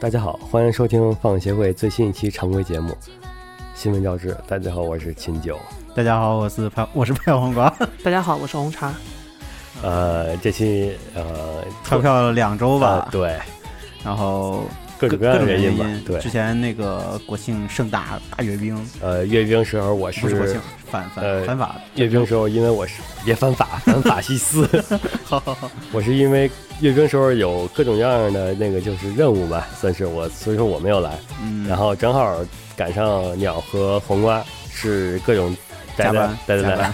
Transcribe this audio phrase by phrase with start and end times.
[0.00, 2.90] 大家好，欢迎收听放映协会最新一期常规节目
[3.74, 4.32] 《新闻交织》。
[4.48, 5.58] 大家好，我是秦九。
[5.94, 7.68] 大家好，我是拍我是拍黄瓜。
[8.02, 8.94] 大家好，我是红茶。
[9.82, 13.08] 呃，这期呃，跳票了两周吧？
[13.12, 13.38] 对。
[14.02, 14.62] 然后
[15.00, 15.86] 各种各样的原因吧。
[16.06, 16.20] 对。
[16.20, 18.78] 之前那个国庆盛大大阅兵。
[19.00, 21.76] 呃，阅兵时候我是国庆反反反法。
[21.94, 24.68] 阅兵时候，因为我是别反法，反法西斯。
[25.24, 25.70] 好好好。
[25.90, 31.18] 我是因为阅兵时候有各种各样的那个就是任务吧，算是我，所以说我没有来。
[31.42, 31.66] 嗯。
[31.66, 32.36] 然后正好
[32.76, 35.56] 赶上鸟和黄瓜是各种
[35.96, 36.92] 加班加班。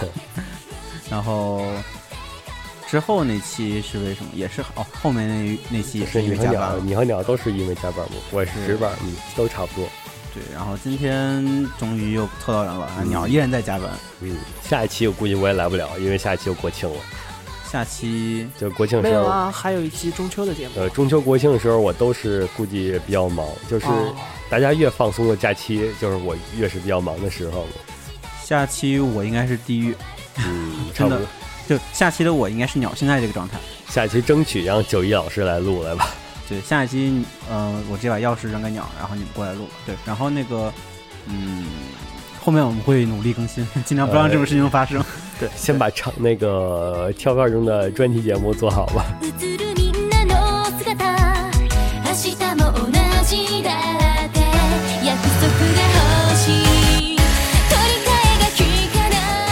[1.10, 1.66] 然后。
[2.88, 4.30] 之后那期是为什么？
[4.34, 6.74] 也是哦，后面那那期也是因为加班。
[6.84, 8.16] 你和鸟都是因为加班吗？
[8.30, 9.88] 我是值班，嗯，都差不多。
[10.32, 11.44] 对，然后今天
[11.78, 13.90] 终于又凑到人了，鸟依然在加班。
[14.20, 16.96] 嗯，下一期我估计我也来不了，因为下一期又国庆了。
[17.68, 20.74] 下期就国庆没有啊，还有一期中秋的节目。
[20.76, 23.86] 呃，中秋国庆的时候我都是估计比较忙，就是
[24.48, 27.66] 大家越放松的假期，就是我越是比较忙的时候。
[28.44, 29.96] 下期我应该是地狱，
[30.38, 31.20] 嗯， 真的。
[31.68, 36.10] 就下期的我应该是鸟现在这个状态，下期争取让九一老师来录来吧。
[36.48, 39.68] 对，下一期，嗯，我直接把钥匙扔给鸟，然后你们过来录。
[39.84, 40.72] 对，然后那个，
[41.26, 41.64] 嗯，
[42.40, 45.04] 后面我们会努力更新， 尽量不让这种事情发生。
[45.40, 49.04] 对，先把唱那个跳票中的专题节目做好吧。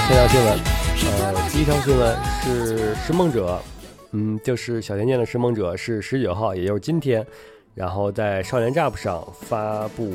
[0.06, 0.83] 这条新闻。
[1.54, 3.56] 第一条新闻是《拾梦者》，
[4.10, 7.24] 嗯，就是小甜甜的《拾梦者》是十九号，也就是今天，
[7.76, 10.12] 然后在少年 Jump 上发布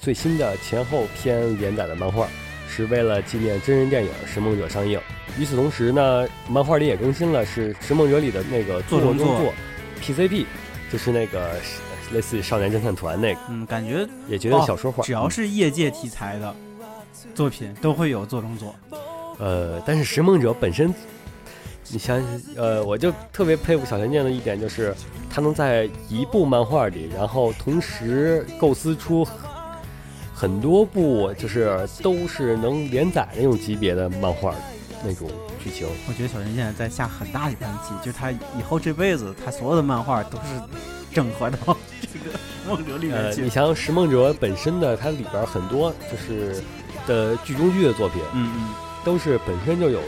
[0.00, 2.28] 最新的前后篇连载的漫画，
[2.68, 5.00] 是为了纪念真人电影《拾梦者》上映。
[5.36, 9.52] 与此同时呢，漫画里也更新了是《拾梦者》里的那个做中作
[10.00, 10.46] PCP，
[10.92, 11.56] 就是那个
[12.12, 16.54] 类似于少年侦探团那个，嗯，感觉也觉得小说化，只要是业界题材的
[17.34, 18.72] 作品都会有做中作。
[19.38, 20.92] 呃，但是拾梦者本身，
[21.90, 22.22] 你想，
[22.56, 24.94] 呃，我就特别佩服小田健的一点就是，
[25.30, 29.26] 他能在一部漫画里，然后同时构思出
[30.34, 34.54] 很多部，就是都是能连载那种级别的漫画
[35.04, 35.28] 那种
[35.62, 35.86] 剧情。
[36.08, 40.44] 我觉得小田健在下很大一盘棋，就是他以后这辈子他所有的漫画都是
[41.12, 42.36] 整合到这个
[42.68, 43.42] 梦者里面去。
[43.42, 46.62] 你像拾梦者本身的，它里边很多就是
[47.06, 48.87] 的剧中剧的作品，嗯嗯。
[49.04, 50.00] 都是本身就有，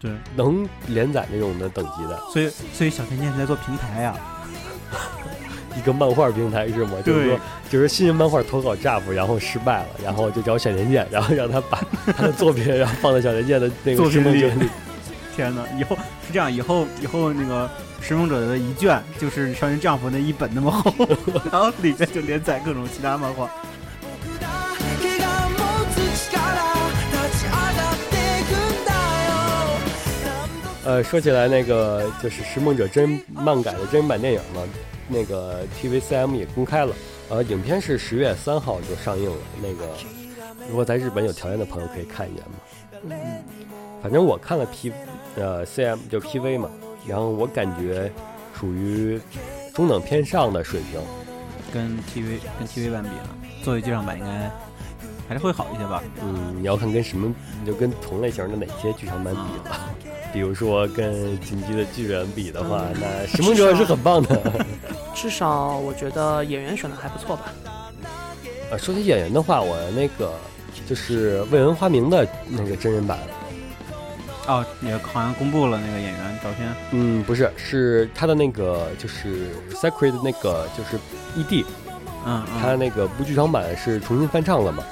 [0.00, 4.14] 对能连载那种的等级的，所以所以小甜甜在做平台呀，
[5.76, 6.92] 一个漫画平台是吗？
[7.04, 11.80] 就是说，就是新人漫画投稿 Jump，然后失败了，然后就找小甜甜，然后让他把
[12.16, 14.68] 他的作品，然后放在小甜甜的那个拾梦者里。
[15.36, 15.94] 天哪，以后
[16.26, 17.68] 是这样，以后以后那个
[18.00, 20.94] 拾梦者的一卷就是少年 Jump 那一本那么厚，
[21.52, 23.50] 然后里面就连载各种其他漫画。
[30.86, 34.62] 呃，说起来，那个就是《拾梦者》真漫改的真人版电影嘛，
[35.08, 36.94] 那个 TVCM 也公开了，
[37.28, 39.36] 呃，影片是十月三号就上映了。
[39.60, 39.84] 那个，
[40.68, 42.54] 如果在日本有条件的朋友可以看一眼嘛。
[43.10, 43.18] 嗯，
[44.00, 44.92] 反正我看了 P，
[45.34, 46.70] 呃，CM 就 PV 嘛，
[47.04, 48.08] 然后我感觉
[48.56, 49.20] 属于
[49.74, 51.00] 中等偏上的水平。
[51.74, 53.28] 跟 TV 跟 TV 版比呢，
[53.64, 54.48] 作为剧场版应该
[55.28, 56.00] 还是会好一些吧？
[56.22, 60.15] 嗯，你要看跟什么，你就跟同类型的哪些剧场版比了。
[60.36, 64.38] 比如说跟《进击的巨人》比的话，那《石梦者》是很棒的。
[65.16, 67.44] 至少我觉得演员选的还不错吧。
[68.70, 70.34] 呃，说起演员的话，我那个
[70.86, 73.18] 就是未闻花名的那个真人版。
[74.46, 76.68] 哦，也好像公布了那个演员照片。
[76.90, 80.98] 嗯，不是，是他的那个就是 Secret 那个就是
[81.34, 81.64] ED。
[82.26, 82.44] 嗯。
[82.60, 84.84] 他那个不剧场版是重新翻唱了嘛？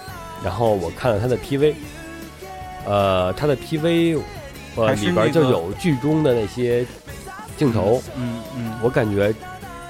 [0.42, 1.74] 然后我看了他的 PV。
[2.86, 4.18] 呃，他的 PV。
[4.76, 6.84] 呃，里边就有剧中的那些
[7.56, 9.32] 镜头，嗯嗯，我感觉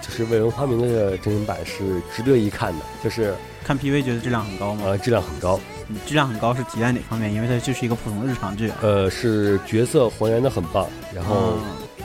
[0.03, 3.35] 就是未闻花名的真人版是值得一看的，就是
[3.65, 4.83] 看 PV 觉得质量很高吗？
[4.85, 5.59] 呃，质量很高，
[6.07, 7.33] 质量很高是体在哪方面？
[7.33, 8.71] 因为它就是一个普通的日常剧。
[8.83, 11.55] 呃，是角色还原的很棒，然后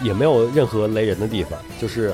[0.01, 2.13] 也没有任何雷人的地方，就是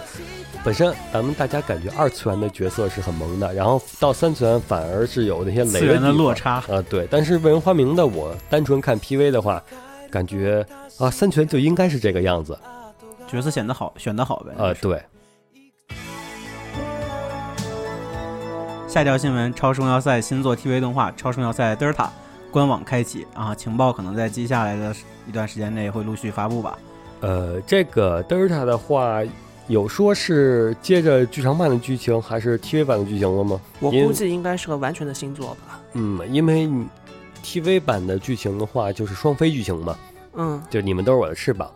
[0.63, 7.07] 本身咱们大家感觉二次元的角色是很萌的，然后到三次元反而是有那些雷人的落差啊，对。
[7.11, 9.61] 但是未闻花名的我单纯看 PV 的话。
[10.11, 10.65] 感觉
[10.97, 12.57] 啊，三拳就应该是这个样子，
[13.27, 14.51] 角色显得好，选得好呗。
[14.57, 15.01] 呃，对。
[18.87, 22.05] 下一条新闻：超声要塞新作 TV 动画《超声要塞德尔塔》
[22.49, 24.95] 官网开启啊，情报可能在接下来的
[25.27, 26.79] 一段时间内会陆续发布吧。
[27.19, 29.21] 呃，这个德尔塔的话，
[29.67, 33.59] 有说是接着剧场版的剧情还是 TV 版的剧情了吗？
[33.81, 35.81] 我估计应该是个完全的新作吧。
[35.91, 36.87] 嗯，因为你
[37.45, 39.95] TV 版的剧情的话，就是双飞剧情嘛，
[40.33, 41.69] 嗯，就你们都是我的翅膀。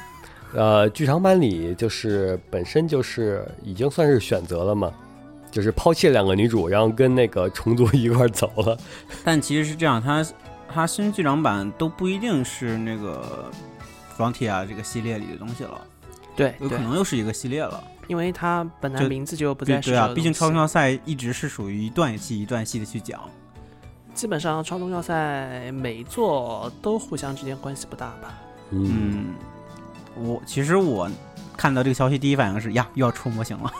[0.56, 4.90] 呃，剧场版里就是本身就是已经算是选择了嘛，
[5.50, 8.76] 就是抛弃了两个女主，然后跟那个虫族一块儿走了。
[9.22, 10.26] 但其实是这样，它
[10.72, 13.50] 它新剧场版都不一定是那个
[14.16, 15.80] Frontier 这个系列里的东西了，
[16.34, 17.84] 对对有可，能又是一个系列了。
[18.08, 23.20] 因为它本来名字就不对对啊，毕竟超东西重要赛一直是属于一段戏一段戏的去讲。
[24.14, 28.38] 基本上超重要塞每一座都互相之间关系不大吧。
[28.70, 29.34] 嗯，
[30.16, 31.10] 嗯，我其实我
[31.56, 33.72] 看到这个消息，第一反应是呀，又要出模型了，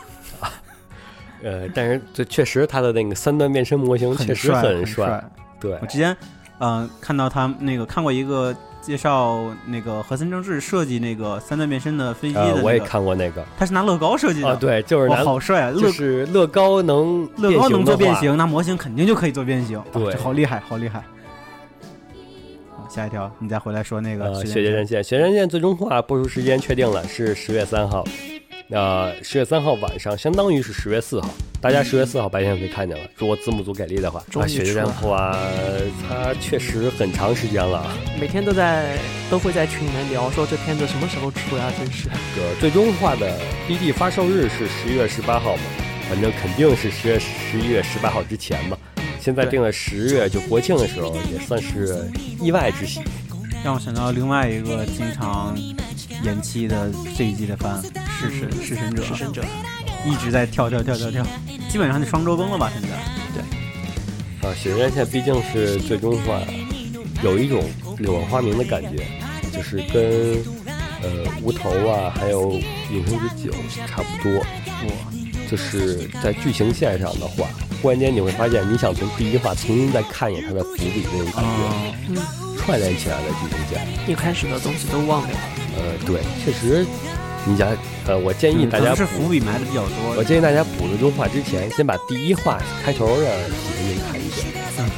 [1.43, 5.23] 呃，但是这确实他的那个三段变身模型确实帅，很帅。
[5.59, 6.15] 对我，之前
[6.59, 15.71] 嗯、呃看到他那个看过一个介绍那个和森正治设计那个三段变身的飞机的、那呃，我也看过那个他是拿乐高设计的，啊，对，就是好帅啊！
[15.71, 21.03] 就乐是乐高能乐高能做变，形，那模型肯定就可以做变形，哇对这好厉害，好厉害。
[22.75, 28.03] 好下一条，你再回来说那个呃，血血界战线，血界战线最终话播出时间确定了，是十月三号。
[28.71, 31.29] 呃，十月三号晚上，相当于是十月四号，
[31.59, 33.03] 大家十月四号白天可以看见了。
[33.17, 35.37] 如果字幕组给力的话，啊，终于血界出了战话，
[36.07, 37.85] 它确实很长时间了。
[38.17, 38.97] 每天都在
[39.29, 42.07] 都会在群里面聊说这片子什么时候出呀，真是。
[42.33, 43.37] 这最终话的
[43.67, 45.63] BD 发售日是十一月十八号嘛，
[46.09, 48.77] 反正肯定是十月十一月十八号之前嘛。
[49.19, 52.09] 现在定了十月，就国庆的时候，也算是
[52.41, 53.01] 意外之喜。
[53.65, 55.55] 让我想到另外一个经常
[56.23, 57.81] 延期的这一季的番
[58.19, 59.43] 《弑神弑神者》，弑神者，
[60.05, 61.25] 一直在跳跳跳跳跳，
[61.69, 62.71] 基本上就双周更了吧？
[62.73, 62.89] 现在
[63.33, 66.39] 对啊，血战线毕竟是最终话，
[67.23, 67.63] 有一种
[67.99, 69.03] 柳暗花明的感觉，
[69.51, 70.43] 就是跟
[71.01, 72.51] 呃无头啊，还有
[72.91, 73.53] 永生之酒
[73.87, 74.39] 差不多。
[74.39, 75.11] 哇，
[75.49, 77.47] 就是在剧情线上的话，
[77.81, 82.21] 忽然间你会发现，你想从第一话重新再看一眼它的伏笔那种感觉，
[82.57, 83.87] 串联起来的剧情线。
[84.07, 85.60] 一开始的东西都忘掉了。
[85.77, 86.85] 呃，对，确实，
[87.45, 87.69] 你想，
[88.07, 90.15] 呃，我建议大家是伏笔埋的比较多。
[90.17, 94.47] 我建议大家补最终话之前，先把第一话开头的几分钟看一遍。
[94.77, 94.89] 嗯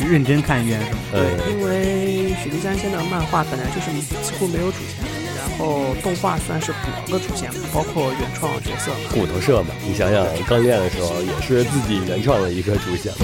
[0.00, 0.98] 认真看一遍是吗？
[1.12, 3.90] 呃，因为《雪地战线》的漫画本来就是
[4.22, 5.08] 几乎没有主线的，
[5.38, 8.90] 然后动画算是补了个主线，包括原创角色。
[9.14, 13.14] 骨头社嘛，你想想刚练的时候也是自己原创的一个主线。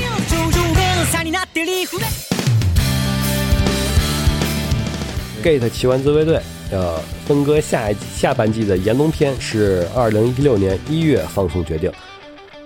[5.43, 6.41] Gate 奇幻自卫队，
[6.71, 11.91] 呃，分割下一季下半季的炎龙篇是二零一六年一月放送决定。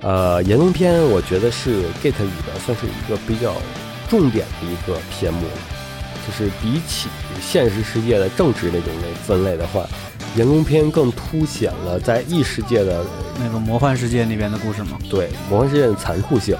[0.02, 3.54] 呃，炎龙篇我觉得是 Gate 里的算是一个比较
[4.08, 5.40] 重点的一个篇目，
[6.26, 7.08] 就是比起
[7.40, 9.88] 现实世界的政治那种类分类的话，
[10.36, 13.02] 炎龙篇更凸显了在异世界的
[13.40, 14.98] 那个魔幻世界那边的故事吗？
[15.08, 16.54] 对魔幻世界的残酷性。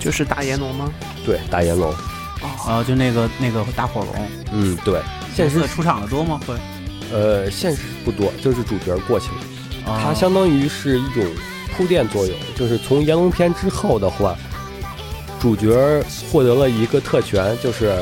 [0.00, 0.90] 就是大炎龙吗？
[1.24, 1.92] 对，大炎龙，
[2.40, 4.98] 哦，啊，就那个那个大火龙，嗯，对，
[5.36, 6.40] 现实出场的多吗？
[6.46, 6.54] 会，
[7.12, 9.92] 呃现实不多，就是主角过去了。
[9.92, 11.24] 啊它相当于是一种
[11.76, 14.36] 铺垫作用，就是从炎龙篇之后的话，
[15.40, 17.96] 主角获得了一个特权，就是，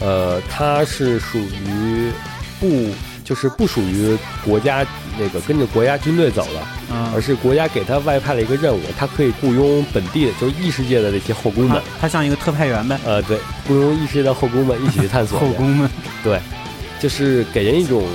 [0.00, 2.10] 呃，他是属于
[2.60, 2.90] 不
[3.24, 4.86] 就是不属于国家
[5.18, 15.38] 那个跟着国家军队走了，嗯而是国家给他外派了一个任务，他可以雇佣本地的，就是异世界的那些后宫们他，他像一个特派员呗，呃，对，雇佣异世界的后宫们一起去探索。
[15.38, 15.88] 后宫们。
[16.22, 16.38] 对，
[17.00, 18.06] 就是给人一种，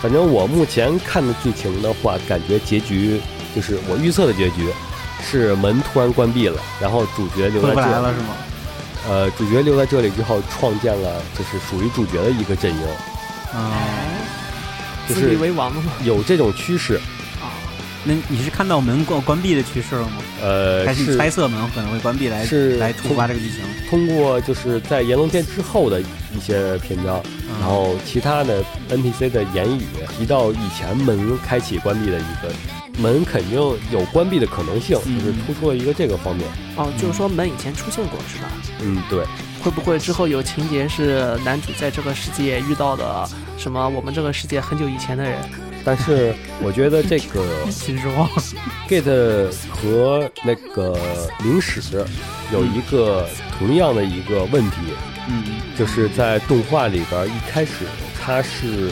[0.00, 3.20] 反正我目前看的剧情的话，感觉结局
[3.54, 4.68] 就是我预测的结局
[5.22, 8.36] 是门突然关闭了，然后主角留在这里，来了是吗？
[9.08, 12.86] 呃，主角留在这里之后，创建了就是属于主角的一个阵营，
[13.54, 13.72] 嗯，
[15.08, 15.92] 就自立是为王了吗？
[16.04, 17.00] 有这种趋势。
[17.98, 20.16] 啊，那你是看到门关关闭的趋势了吗？
[20.42, 23.60] 呃，还是猜测门可能会关闭来是来触发这个剧情？
[23.88, 29.82] 通过就是在炎龙篇之后的一些篇章，嗯然后其他的 NPC 的言语
[30.16, 32.52] 提到以前门开启关闭的一个
[32.98, 33.58] 门肯定
[33.90, 36.46] 有关闭的可能性，嗯就是突出了一个这个方面。
[36.76, 38.48] 哦，就是说门以前出现过是吧？
[38.82, 39.24] 嗯，对，
[39.62, 45.38] 会不会之后有情节是男主在这个世界遇到的什么我们这个世界很久以前的人？
[45.88, 48.28] 但是我觉得这个秦始皇
[48.86, 49.02] ，get
[49.70, 50.94] 和那个
[51.42, 51.80] 灵史
[52.52, 53.26] 有一个
[53.58, 54.76] 同样的一个问题，
[55.30, 55.42] 嗯，
[55.78, 57.86] 就是在动画里边一开始
[58.20, 58.90] 它是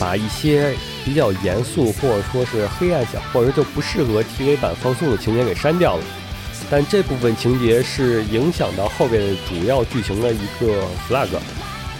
[0.00, 0.74] 把一些
[1.04, 6.02] 比较严肃或者说是黑暗小，或者说就不适合 TV 版放送的情节给删掉了。
[6.68, 11.28] 但这部分情节是影响到后边的主要剧情的一个 flag，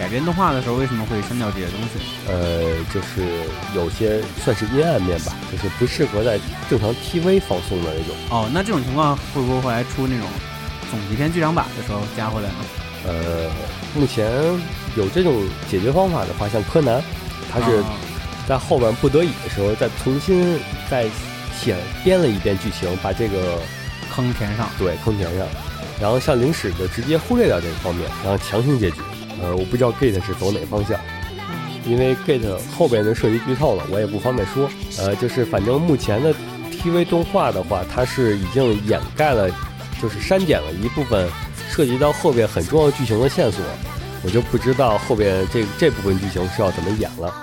[0.01, 1.99] 改编动画的时候为什么会删掉这些东西？
[2.27, 8.15] 呃，就是有些算是阴暗面吧，就是不适合在正常 TV 放送的那种。
[8.31, 10.27] 哦，那这种情况会不会后来出那种
[10.89, 12.55] 总集篇剧场版的时候加回来呢？
[13.05, 13.51] 呃，
[13.93, 14.27] 目前
[14.97, 16.99] 有这种解决方法的话，像柯南，
[17.53, 17.93] 他是啊
[18.47, 21.07] 在后边不得已的时候再重新再
[21.61, 23.59] 写编了一遍剧情，把这个
[24.11, 24.67] 坑填上。
[24.79, 25.45] 对坑填上。
[26.01, 28.97] 然后像零史就直接忽略掉这个方面，然后强行结局。
[29.41, 30.99] 呃，我不知道 Gate 是走哪方向。
[31.83, 34.69] 因为 Gate 后边就涉及剧透了，我也不方便说。
[34.99, 36.31] 呃，就是反正目前的
[36.71, 39.49] TV 动画的话，它是已经掩盖了，
[39.99, 41.27] 就是删减了一部分
[41.71, 43.63] 涉及到后边很重要剧情的线索，
[44.23, 47.33] 我就不知道后边这这部分剧情是要怎么演了。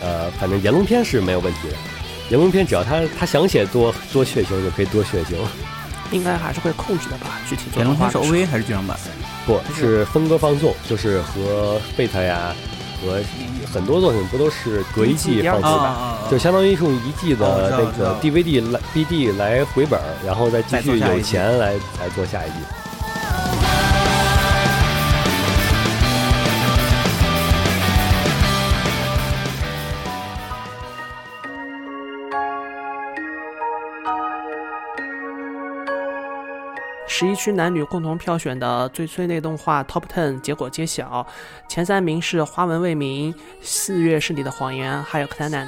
[0.00, 1.76] 呃，反正炎龙篇是没有问题的，
[2.30, 5.34] 炎龙篇只要他他想写多多血腥就可以多血腥，
[6.14, 7.40] 应该还是会控制的吧？
[7.48, 8.96] 具体做炎龙话是 OVA 还是剧场版？
[9.46, 12.54] 不是分割放送，就是和贝塔呀
[13.02, 13.20] 和
[13.72, 22.56] 很多作品不都是隔一季放送的，啊就相当于用一季的那个 DVD 来 BD 来回本，然后再继续有钱来来做下一季。
[37.16, 41.24] 十一区男女共同票选的最催泪动画 Top Ten 结果揭晓，
[41.68, 45.64] 前三名是《花纹未明》《四月是你的谎言》，还有《柯南》。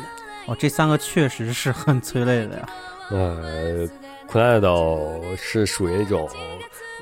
[0.47, 2.69] 哦，这三个确实是很催泪的呀。
[3.11, 3.89] 呃，
[4.27, 4.99] 苦难岛
[5.37, 6.29] 是属于一种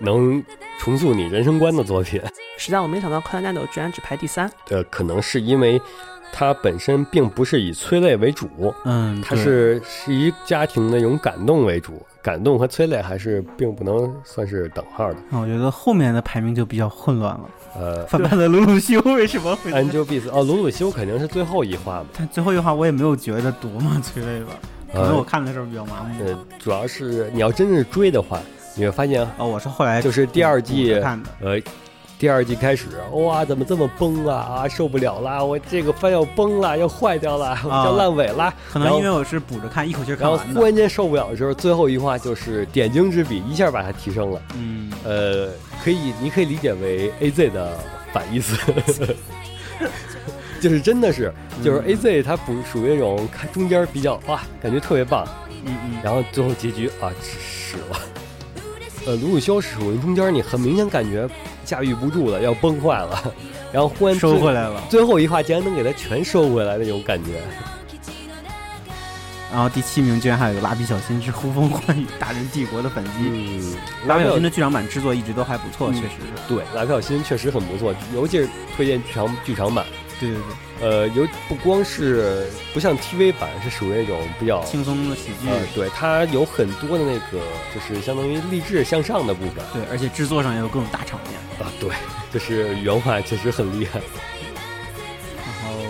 [0.03, 0.45] 能
[0.79, 2.21] 重塑你人生观的作品。
[2.59, 4.51] 实在我没想到《柯南》居然只排第三。
[4.69, 5.81] 呃，可能是因为
[6.37, 8.49] 它本身并不是以催泪为主，
[8.85, 15.17] 嗯，它是是以家庭那种感动为主，感动和催泪还是并不能算是等号的。
[15.31, 17.45] 我觉得后面的排名就比较混乱了。
[17.77, 22.07] 呃，反派的鲁鲁修为什么会？Angel Beats 哦，鲁鲁修肯定是最后一话嘛。
[22.19, 24.55] 但最后一话我也没有觉得多么催泪吧，
[24.93, 26.25] 可能我呃，看的时候比较麻木。
[26.25, 28.41] 呃，主要是你要真是追的话，
[28.75, 31.29] 你会发现，哦，我是后来就是第二季看的。
[31.41, 31.61] 呃，
[32.19, 35.43] 第二季开始，哇，怎么这么崩啊啊，受不了啦！
[35.45, 38.55] 我这个番要崩了，要坏掉了，我要烂尾了。
[38.73, 40.61] 可能因为我是补着看，一口气看完然后。
[40.61, 44.41] 忽然间受不了的时候，最后一话就是点睛之笔，一下把它提升了。
[44.57, 45.51] 嗯，呃，
[45.83, 47.77] 可以，你可以理解为 A Z 的
[48.13, 48.57] 反义词，
[50.63, 51.31] 就是真的是，
[51.63, 55.27] 就是嗯 A Z 它不属于那种看中间比较哇，感觉特别棒，
[55.67, 58.01] 嗯嗯，然后最后结局啊屎了。
[59.07, 61.29] 呃，鲁鲁修是属于中间你很明显感觉
[61.65, 63.35] 驾驭不住了，要崩坏了，
[63.73, 64.81] 然后忽然收回来了。
[64.89, 67.41] 最后一话竟然能给他全收回来那种感觉。
[69.53, 73.11] 然后第七名居然还有个《蜡笔小新之呼风唤雨大人帝国》的反击。
[73.21, 73.77] 嗯，
[74.09, 76.49] 蜡笔小新的的剧场版制作一直都还不错，嗯确实是。
[76.49, 79.87] 对蜡笔小新确实很不错，尤其是推荐剧场剧场版。
[80.19, 80.45] 对对对，
[80.81, 85.49] 呃，有不光是不像 TV 版是属于那种比较轻松的喜剧。
[85.49, 87.41] 呃，对，它有很多的那个
[87.75, 91.41] 就是相当于励志向上的部分对，而且制作上也有各种大场面。
[91.61, 91.91] 啊，对，
[92.33, 94.01] 就是原画确实很厉害。
[95.37, 95.81] 然后，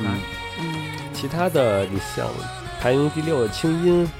[0.00, 0.18] 嗯，
[0.58, 0.74] 嗯，
[1.14, 2.26] 其他的你像
[2.80, 4.10] 排名第六的清音，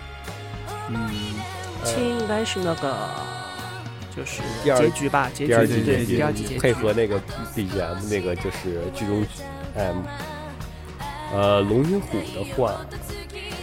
[0.88, 1.10] 嗯，
[1.84, 2.96] 亲应该是那个，
[4.16, 7.20] 就是第二结局吧，结第二局对季结局第二季结局配合那个
[7.56, 9.26] BGM 那个就是剧中
[9.74, 10.02] M，
[11.32, 12.80] 呃，龙与虎的话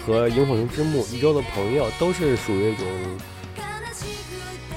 [0.05, 2.87] 和萤火虫之墓一周的朋友都是属于那种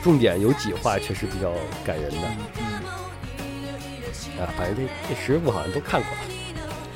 [0.02, 1.52] 重点有几话确实比较
[1.84, 2.28] 感人的。
[2.58, 2.64] 嗯，
[4.40, 6.08] 啊，反正这这十部好像都看过，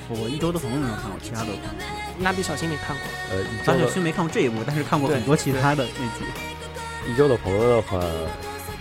[0.08, 1.84] 我一周的朋友没有看过，其他都看过。
[2.20, 6.24] 蜡笔小新没看过，呃，张小新没看过这一部，但是看过很多其他的那集。
[7.08, 8.00] 一周的朋友的话，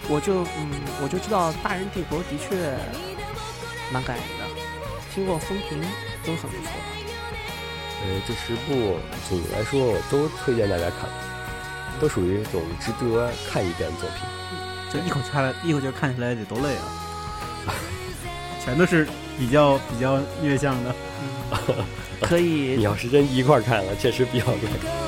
[0.10, 0.72] 我就嗯，
[1.04, 2.76] 我就知道《大人帝国》的确
[3.92, 4.45] 蛮感人的，
[5.16, 5.82] 听过风评
[6.26, 6.72] 都很不错。
[8.04, 8.98] 呃，这十部
[9.30, 11.10] 总的来说我都推荐大家看，
[12.02, 14.20] 都属于一种值得看一遍的作品。
[14.92, 16.84] 就一口气下来，一口气看起来得多累啊！
[18.64, 19.08] 全都是
[19.40, 20.94] 比较比较虐向的。
[21.70, 21.76] 嗯，
[22.22, 25.05] 可以你要是真一块看了，确实比较累。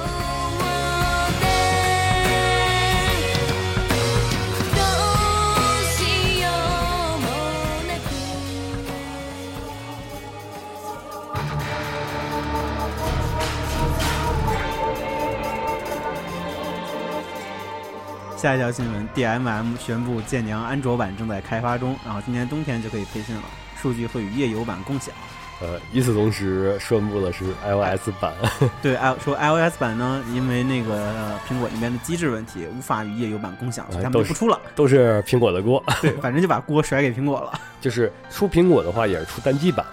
[18.37, 23.41] 下一条新闻，DMM 宣布剑娘安卓版正在开发中，然后今年冬天就可以配信了，
[23.81, 25.11] 数据会与页游版共享。
[25.59, 28.31] 呃，与此同时宣布的是 iOS 版，
[28.79, 34.61] 对 iOS 版呢，因为那个、呃苹果那边的机制问题，无法与页游版共享，所以他们就不出了。
[34.75, 35.83] 都是苹果的锅。
[35.99, 37.59] 对，反正就把锅甩给苹果了。
[37.81, 39.83] 就是出苹果的话，也是出单机版。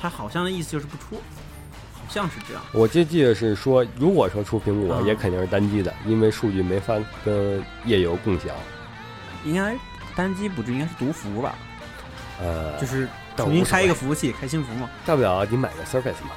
[0.00, 1.20] 他好像的意思就是不出，好
[2.10, 2.62] 像是这样。
[2.72, 8.54] 我就记得是说，如果说出苹果，嗯也肯定是单机的，因为数据没法跟页游共享。
[9.44, 9.74] 应该
[10.14, 11.54] 单机不就应该是独服吧？
[12.42, 14.90] 呃，就是重新开一个服务器，开新服嘛。
[15.06, 16.30] 大不了你买个 Surface 嘛。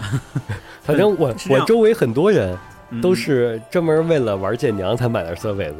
[0.82, 2.56] 反正我我周围很多人
[2.90, 5.74] 嗯都是专门为了玩剑娘才买的 Surface。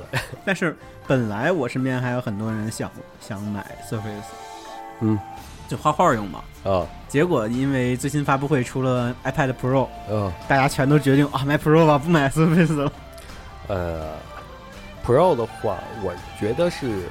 [0.44, 0.76] 但是
[1.06, 2.90] 本来我身边还有很多人想
[3.20, 4.30] 想买 Surface，
[5.00, 5.18] 嗯，
[5.68, 6.42] 就画画用嘛。
[6.64, 12.92] 啊结果因为最新发布会出了 iPad Pro，嗯大家全都决定啊买 Pro 吧，不买 Surface 了。
[13.68, 14.14] 呃
[15.06, 17.04] ，Pro 的话，我觉得是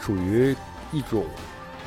[0.00, 0.56] 属于
[0.90, 1.24] 一种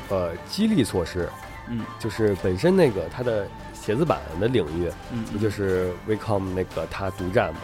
[0.08, 1.28] 呃激励措施，
[1.68, 7.60] 嗯就是本身那个它的写字板的领域，嗯，不就是 Wacom 那个它独占嘛？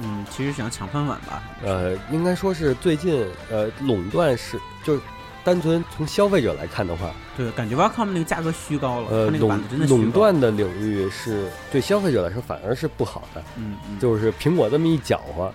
[0.00, 1.42] 嗯，其实想抢饭碗吧。
[1.64, 4.98] 呃，应该说是最近呃垄断是就
[5.44, 10.10] 单纯从消费者来看的话，对，感觉 Wacom 那个价格虚高了，呃它那个板垄。
[10.10, 15.52] 断的领域是对消费者来说反而是不好的，嗯嗯，就是苹果这么一搅和，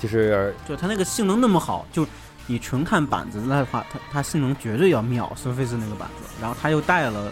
[0.00, 2.06] 就是就它那个性能那么好，就
[2.46, 7.30] 你纯看板子的话，它它性能绝对要秒 Surface 那个板子，然后它又带了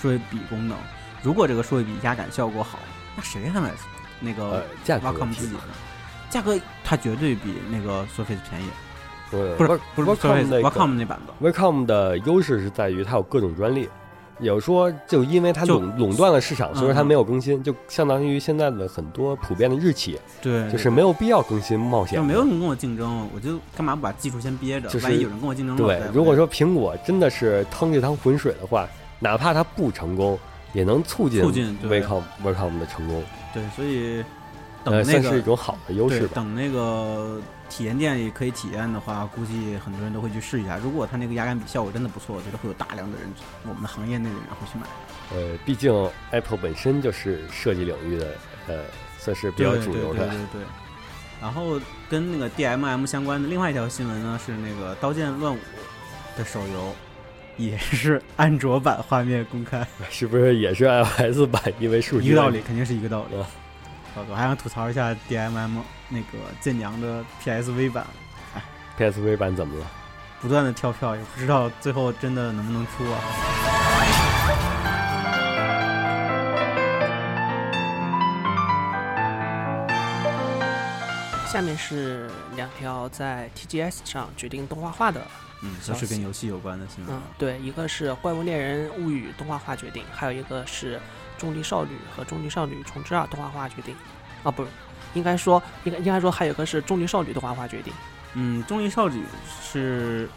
[0.00, 0.76] 数位笔功能。
[1.22, 2.78] 如果这个数位笔压感效果好，
[3.16, 3.70] 那谁还买
[4.20, 5.60] 那呃个价格问 Wacom 题自己的？
[6.30, 8.68] 价格它绝对比那个 Surface 便宜，
[9.34, 11.50] 呃不是不是 Wacom 那个 Wacom 那版的。
[11.50, 13.88] Wacom 的优势是在于它有各种专利，
[14.40, 22.20] 有说就因为它就垄垄断了市场，所以说它嗯没有更新，就相当于现在的很多普遍的日企，对，就是没有必要更新冒险的。
[22.20, 24.88] 就没有人跟我竞争，我就干嘛不把技术先憋着？
[24.88, 28.88] 就是万一有人跟我竞争了，对如果说苹果真的是趟这趟浑水的话，
[29.20, 30.38] 哪怕它不成功，
[30.72, 33.22] 也能促进促进对 Wacom Wacom 的成功，
[33.52, 34.24] 对，所以
[34.84, 36.32] 等呃，那算是一个种好的优势对，吧。
[36.34, 40.76] 等那个体验店里可以体验的话，估计很多人都会去试一下。
[40.76, 43.28] 如果它那个压感比效果真的不错，我觉得会有大量的人，
[43.66, 44.86] 我们的行业内的人会去买。
[45.32, 45.92] 呃，毕竟
[46.30, 48.34] Apple 本身就是设计领域的，
[48.68, 48.84] 呃，
[49.18, 50.36] 算是比较主流的对对对。
[50.36, 50.62] 对对。
[51.40, 55.58] 然后跟那个 DMM 相关的另外一条新闻呢，是那个《刀剑乱舞》
[56.38, 56.94] 的手游，
[57.56, 61.62] 也是安卓版画面公开， 是不是也是 iOS 版？
[61.80, 63.36] 因为数据一个道理，肯定是一个道理
[64.30, 68.06] 我还想吐槽一下 DMM 那个剑娘的 PSV 版
[68.98, 69.86] ，PSV 版怎么了？
[70.40, 73.18] 不断的跳票，也不知道最后真的能不能出啊。
[81.50, 85.20] 下面是两条在 TGS 上决定动画化的，
[85.62, 90.96] 嗯，都是跟游戏有关的新闻嗯。，对，一个是《怪物猎人物语》动画化决定，还有一个是
[91.38, 93.94] 《重力少女》和《重力少女重置二》动画化决定。
[94.42, 94.68] 啊，不是，
[95.14, 97.92] 应该说，应该应该说还有一个是《重力少女》动画化决定。
[98.34, 99.22] 嗯，重力少女
[99.62, 100.28] 是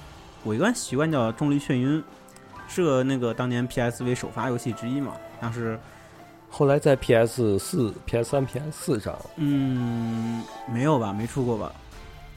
[0.43, 2.03] 我一般习惯叫重力眩晕，
[2.67, 5.13] 是个那个当年 PSV 首发游戏之一嘛。
[5.41, 5.79] 但是，
[6.49, 11.71] 后来在 PS 四、PS 三、PS 四上，嗯，没有吧，没出过吧，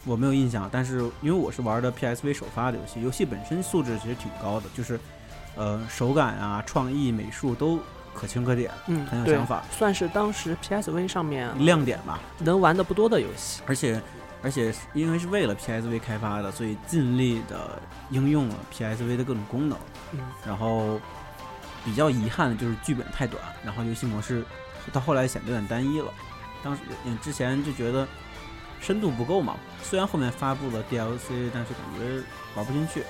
[0.05, 0.69] 我没有印象。
[0.73, 4.99] 但是因为我是玩的 PSV 首发的游戏，游戏本身素质其实挺高的，就是
[5.57, 7.79] 呃手感啊、创意、美术都
[8.15, 12.19] 可圈可点，嗯，很有想法，算是当时 PSV 上面亮点吧。
[12.39, 13.63] 能玩的不多的游戏。
[13.67, 14.01] 而且
[14.43, 19.79] 而且因为是为了 PSV 开发的，所以尽力的应用了 PSV 的各种功能。
[20.13, 21.01] 嗯，然后
[21.85, 24.45] 比较遗憾的就是剧本太短，然后游戏模式
[24.93, 26.13] 到后来显得有点单一了。
[26.63, 28.07] 当时嗯之前就觉得
[28.81, 32.23] 深度不够嘛，虽然后面发布了 DLC，但是感觉
[32.55, 33.05] 玩不进去。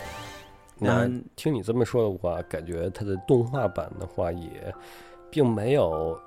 [0.80, 1.24] 那嗯。
[1.36, 4.50] 听你这么说的话，感觉它的动画版的话也
[5.30, 6.18] 并没有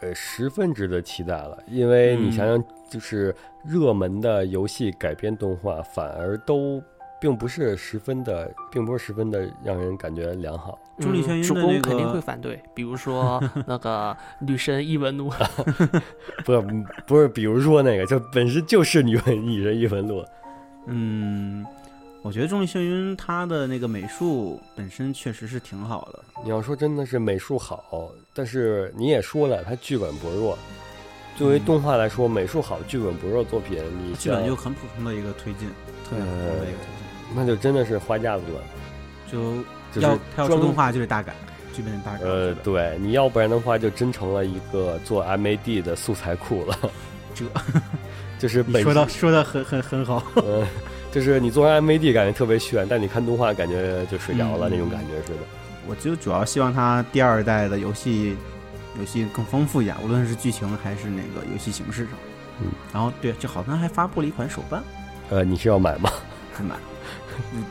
[0.00, 3.34] 呃十分值得期待了，因为你嗯想想，就是
[3.64, 6.82] 热门的游戏改编动画，反而都
[7.20, 10.78] 并不是十分的，并不是十分的让人感觉良好。
[10.98, 15.30] 主的那公肯定会反对，比如说 那个女神异闻录，
[16.44, 16.60] 不是
[17.06, 20.24] 不是，比如说那个，就本身就是女文女神异闻录，
[20.86, 21.64] 嗯，
[22.28, 26.22] 我觉得重力眩晕它的那个美术本身确实是挺好的。
[26.44, 30.58] 你要说真的是美术好，但是你也说了，它剧本薄弱。
[31.38, 35.70] 作为嗯动画来说，美术好、剧本薄弱作品，你剧本就很普通的一个推进，
[36.04, 37.34] 特别普通的一个推进。
[37.34, 38.60] 那就真的是花架子了。
[39.32, 39.56] 就
[39.90, 41.34] 就是要他要出动画就得大改，
[41.72, 42.24] 剧本大改。
[42.26, 46.78] 呃，对，你要不然的话，就真成了一个做 MAD 的素材库了。
[47.34, 47.46] 这
[48.38, 50.22] 就是说到说的很很很好。
[50.34, 50.66] 呃，
[51.18, 55.38] 就是你做完 MAD 感觉特别炫，但你看动画感觉就睡着了、嗯那种感觉似的。
[55.88, 58.36] 我就主要希望它第二代的游戏
[59.00, 62.12] 游戏更丰富一点，无论是剧情还是那个游戏形式上。
[62.60, 64.80] 嗯，然后对，就好像还发布了一款手办，
[65.30, 66.08] 呃，你是要买吗？
[66.54, 66.76] 还买。
[67.52, 67.64] 嗯，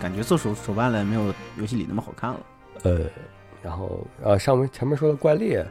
[0.00, 2.40] 感觉做手手办了没有游戏里那么好看了。
[2.82, 3.02] 呃，
[3.62, 5.64] 然后呃，上面前面说的怪猎，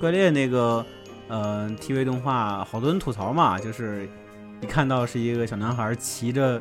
[0.00, 0.84] 怪猎那个
[1.28, 4.08] 呃 TV 动画，好多人吐槽嘛，就是
[4.62, 6.60] 一看到是一个小男孩骑着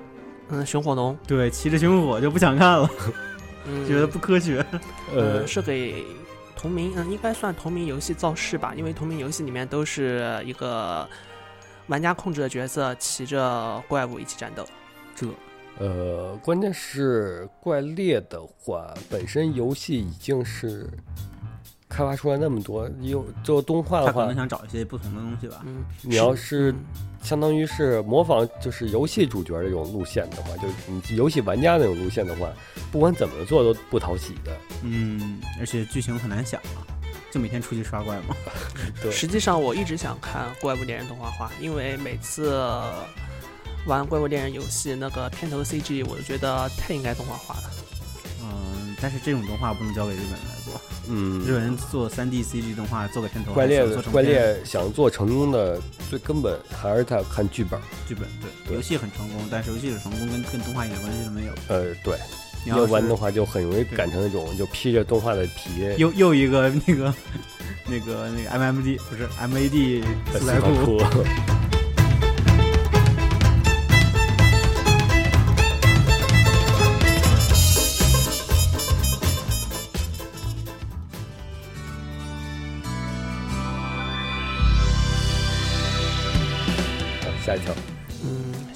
[0.49, 2.89] 嗯，熊火龙，对骑着熊火就不想看了，
[3.65, 4.65] 嗯，觉得不科学。
[5.13, 6.03] 呃呃，是给
[6.55, 11.07] 同名，嗯，应该算同名游戏造势吧，因为同名游戏里面都是一个
[11.87, 14.67] 玩家控制的角色骑着怪物一起战斗。
[15.15, 15.27] 这
[15.79, 20.89] 呃，关键是怪猎的话，本身游戏已经是
[22.01, 25.61] 开发出来那么多，有做动画的话他可能，想找一些不同的东西吧。
[25.65, 26.85] 嗯，你要是嗯
[27.21, 32.49] 相当于是模仿就是游戏主角的这种路线的话，就是你游戏玩家那种路线的话，
[32.91, 34.51] 不管怎么做都不讨喜的。
[34.83, 36.81] 嗯，而且剧情很难想啊，
[37.31, 38.35] 就每天出去刷怪嘛。
[39.03, 42.59] 对，实际上我一直想看《怪物猎人》动画化，因为每次
[43.85, 47.69] 玩《怪物猎人》游戏那个片头 CG，我就觉得太应该动画化了。
[48.41, 57.79] 嗯，但是这种动画不能交给日本人来做，嗯，日本人做三 D CG 动画做个片头，怪猎怪猎想做成功的最根本还是在看剧本。
[58.07, 61.53] 剧本，对，对游戏很成功，但是游戏的成功跟跟动画一点关系都没有。
[61.67, 62.15] 呃，对，
[62.63, 65.95] 你要不然的话就很容易赶成那种就披着动画的皮。
[65.97, 67.13] 又又一个那个
[67.87, 70.03] 那个那个 MMD 不是 MAD
[70.37, 71.01] 素材库，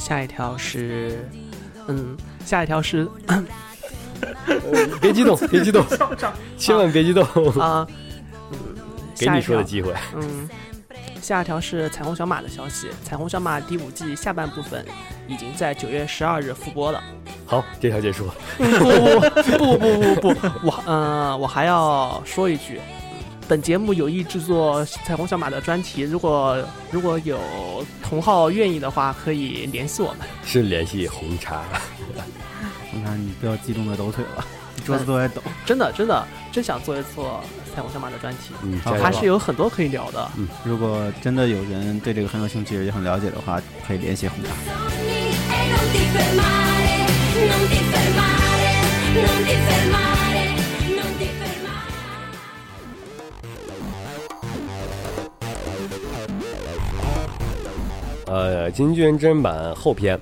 [0.05, 1.27] 下一条是，
[1.87, 2.15] 嗯，
[2.45, 3.43] 下一条是呃
[5.01, 5.83] 别激动，别激动，
[6.59, 7.23] 千万别激动，
[7.59, 7.87] 啊，
[8.51, 8.57] 嗯，
[9.17, 9.95] 给你说的机会。
[10.13, 10.47] 嗯，
[11.19, 12.87] 下一条是彩虹小马的消息。
[13.03, 14.85] 彩虹小马第五季下半部分
[15.27, 17.03] 已经在九月十二日复播了。
[17.47, 18.29] 好，这条结束。
[18.59, 18.63] 不
[19.57, 22.79] 不不不不不，我呃，我还要说一句，
[23.47, 26.57] 本节目有意制作彩虹小马的专题，如果
[26.89, 27.39] 如果有
[28.01, 30.21] 同好愿意的话，可以联系我们。
[30.43, 31.63] 是联系红茶。
[32.91, 34.43] 红茶你不要激动的抖腿了，
[34.83, 35.43] 桌子都在抖。
[35.63, 37.43] 真的真的真想做一做
[37.75, 40.27] 彩虹小马的专题，嗯，还是有很多可以聊的。
[40.37, 44.49] 嗯如果真的有人对这个很有兴趣也很了解的话，可以联系红茶。
[50.11, 50.14] e
[58.25, 60.19] 呃，《金巨人真人版》后篇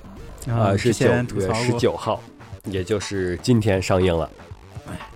[0.48, 2.20] 啊、啊，是九月十九号，
[2.64, 4.28] 也就是今天上映了。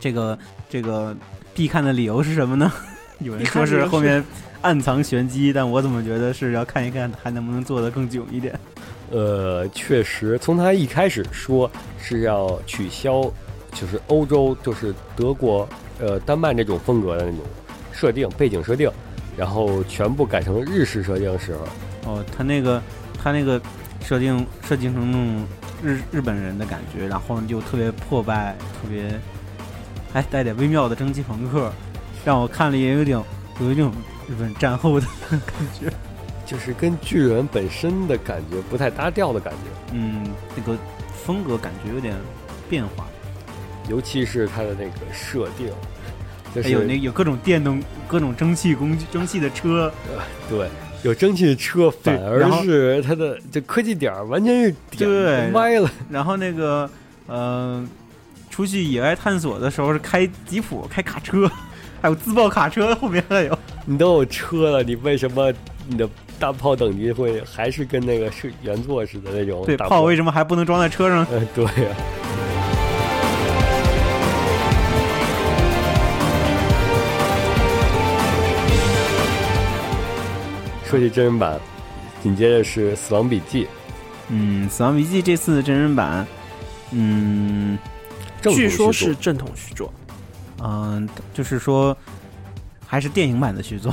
[0.00, 0.38] 这个
[0.70, 1.14] 这个
[1.54, 2.72] 必看的理由是什么呢？
[3.20, 4.24] 有人说是是后面
[4.62, 8.58] 暗藏玄机，但我怎么觉得是要看一看还能不能做得更久一点。
[9.10, 11.70] 呃，确实，从他一开始说
[12.00, 13.22] 是要取消，
[13.72, 17.40] 就是欧洲，就是德国、呃丹麦这种风格的那种
[17.92, 18.90] 设定背景设定，
[19.36, 21.66] 然后全部改成日式设定的时候，
[22.08, 22.82] 哦，他那个
[23.22, 23.60] 他那个
[24.02, 25.46] 设定设计成那种
[25.82, 29.20] 日日本人的感觉，然后就特别破败，特别
[30.12, 31.70] 还带点微妙的蒸汽朋克，
[32.24, 33.22] 让我看了也有点
[33.60, 33.92] 有一种
[34.26, 35.92] 日本战后的感觉。
[36.46, 40.78] 就是跟巨人本身的感觉不太搭调的感觉，嗯，那个
[41.14, 42.16] 风格感觉有点
[42.70, 43.06] 变化，
[43.86, 45.70] 尤其是他的那个设定，
[46.54, 49.92] 就是还有那有各种电动、各种蒸汽工具、蒸汽的车，
[50.48, 50.70] 对。
[51.02, 55.90] 有蒸汽车，反而是它的这科技点儿完全是歪了。
[56.10, 56.88] 然后那个
[57.26, 57.86] 呃，
[58.50, 61.50] 出去野外探索的时候是开吉普、开卡车，
[62.02, 63.58] 还有自爆卡车，后面还有。
[63.86, 65.52] 你都有车了，你为什么
[65.86, 66.08] 你的
[66.38, 70.02] 大炮等级会还是跟那个是原作似的那种对，炮？
[70.02, 71.26] 为什么还不能装在车上？
[71.32, 71.96] 嗯、对呀、
[80.88, 81.60] 说起真人版，
[82.22, 83.68] 紧接着是《死亡笔记
[84.30, 86.26] 嗯，《死亡笔记》这次真人版，
[86.92, 87.78] 嗯》，
[88.54, 89.92] 据说是正统续作。
[90.62, 91.94] 嗯、就是说
[92.86, 93.92] 还是电影版的续作。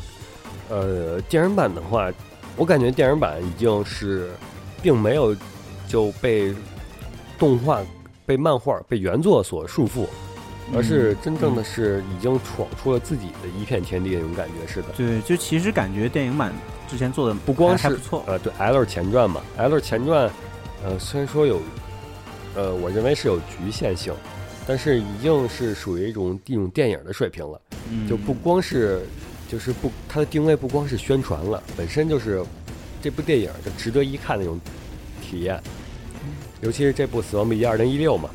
[0.68, 2.12] 呃，电影版的话，
[2.56, 4.30] 我感觉电影版已经是，
[4.82, 5.34] 并没有
[5.88, 6.54] 就被
[7.38, 7.80] 动画、
[8.26, 10.06] 被漫画、被原作所束缚，
[10.74, 14.88] 而是真正的是已经闯出了自己的一片天地那种感觉似的。
[14.96, 16.52] 对，就其实感觉电影版
[16.88, 20.30] 之前做的不光是不错，呃，对 L 前传嘛，L 前传，
[20.84, 21.60] 呃，虽然说有，
[22.54, 24.12] 呃，我认为是有局限性，
[24.66, 29.06] 但是已经是属于一种一种电影的水平了，嗯就不光是
[29.48, 32.44] 就是不它的定位不光是宣传了，本身就是
[33.00, 34.60] 这部电影就值得一看那种
[35.22, 35.58] 体验，
[36.60, 38.28] 尤其是这部《死亡笔记二零一六》嘛。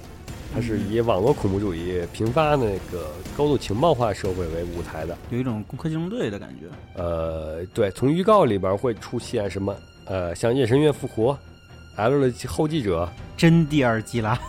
[0.53, 6.67] 它是以网络恐怖主义频发那个高度情报化社会为舞台的，有一种攻壳机动队的感觉。
[7.01, 9.75] 呃，对，从预告里边会出现什么？
[10.05, 11.35] 呃，像夜神月复活
[11.95, 14.39] ，L 的后继者，真第二季啦，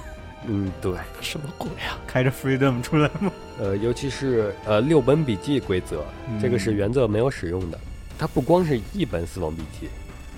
[0.47, 1.97] 嗯，对，什么鬼啊？
[2.07, 3.33] 开着 Freedom 出来吗？
[3.59, 6.05] 呃，尤其是呃六本笔记规则，
[6.43, 7.79] 这个是原作没有使用的。
[8.19, 9.88] 它不光是一本死亡笔记，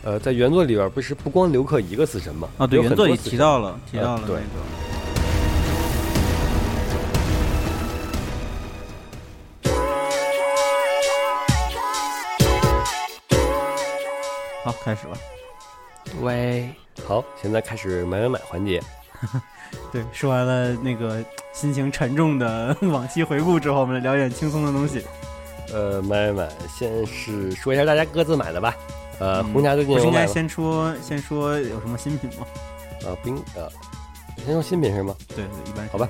[0.04, 2.48] 呃，在原作里边不是不光留克一个死神吗？
[2.56, 4.42] 啊，对，原作里多死神提到了，提到了那对个。
[14.86, 15.18] 开始吧。
[16.20, 16.70] 喂，
[17.04, 18.80] 好，现在开始买买买环节。
[19.90, 25.04] 对，说完了那个心情沉重的 往期回顾之后，我们来聊点轻松的东西。
[25.72, 28.76] 呃，买买买，先是说一下大家各自买的吧。
[29.18, 30.24] 呃，嗯红霞最近不是应该？
[30.24, 32.46] 先说先说有什么新品吗？
[33.04, 33.68] 呃，不应呃，
[34.44, 35.16] 先说新品是吗？
[35.34, 36.08] 对对，一般好吧。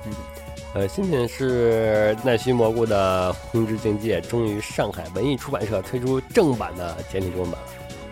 [0.75, 7.69] 呃，新品是奈须蘑菇的《红之境界》，终于上海文艺出版社推出正版的简体中文版了，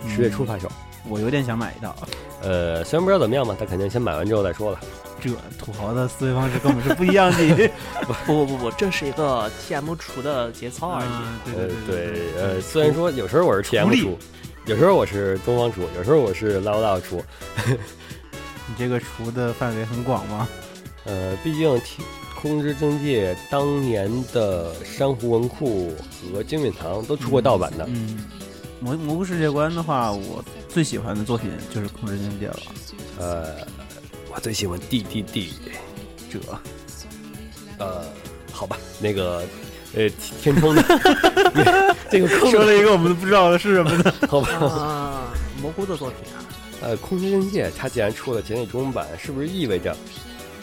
[0.09, 0.69] 十月初发售。
[1.07, 1.95] 我有点想买一套，
[2.43, 4.81] 呃，虽然不知道怎么样吧，但肯定先买完之后再说了。
[5.21, 7.71] 这土豪的思维方式跟我们是不一样的。
[8.27, 11.55] 不不不不，这是一个 TM 厨的节操而已。
[11.55, 14.19] 呃对，对，呃，虽然说有时候我是 TM 力出，
[14.65, 17.23] 有时候我是东方厨，有时候我是 Lao Lao 出。
[18.67, 20.49] 你这个厨的范围很广吗？
[21.05, 22.03] 呃，毕竟《T
[22.41, 25.95] 空之境界》当年的珊瑚文库
[26.33, 27.85] 和精品堂都出过盗版的。
[27.89, 28.25] 嗯，
[28.85, 32.59] 蘑蘑菇世界观的话，我最喜欢的作品就是《空之境界》了。
[33.19, 33.67] 呃，
[34.31, 35.55] 我最喜欢 D D D。
[36.31, 36.39] 这
[37.79, 38.05] 呃，
[38.53, 39.43] 好吧，那个，
[39.95, 40.07] 呃，
[40.43, 40.83] 天冲的
[42.11, 44.13] 这个空说了一个我们都不知道的是什么呢？
[44.29, 46.45] 好吧，啊，蘑菇的作品啊，
[46.83, 49.97] 呃，空之境界它既然出了简体中文版，是不是意味着，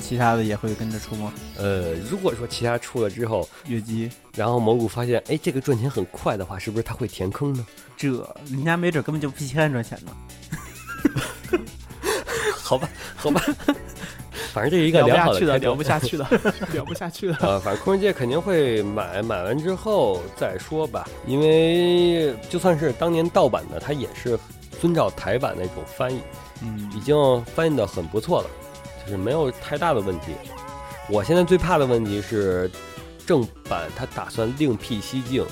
[0.01, 1.31] 其他的也会跟着出吗？
[1.57, 7.65] 呃，如果说其他出了之后，月姬，然后蘑菇发现，哎，这个赚钱很快的话，是不是他会填坑呢？
[7.95, 8.09] 这
[8.49, 10.11] 人家没准根本就不稀罕赚钱呢。
[12.57, 13.41] 好吧，好吧，
[14.53, 15.83] 反正这是一个聊不良好下去的，开头聊不。
[15.83, 16.27] 下去的，
[16.73, 17.35] 聊不下去的。
[17.41, 21.07] 呃， 反正空人界肯定会买，买完之后再说吧。
[21.27, 24.39] 因为就算是当年盗版的，它也是
[24.79, 26.19] 遵照台版那种翻译，
[26.61, 28.49] 嗯已经翻译的很不错了，
[29.05, 30.33] 就是没有太大的问题。
[31.09, 32.69] 我现在最怕的问题是，
[33.25, 35.45] 正版它打算另辟蹊径，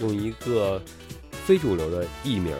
[0.00, 0.80] 用一个
[1.44, 2.54] 非主流的艺名，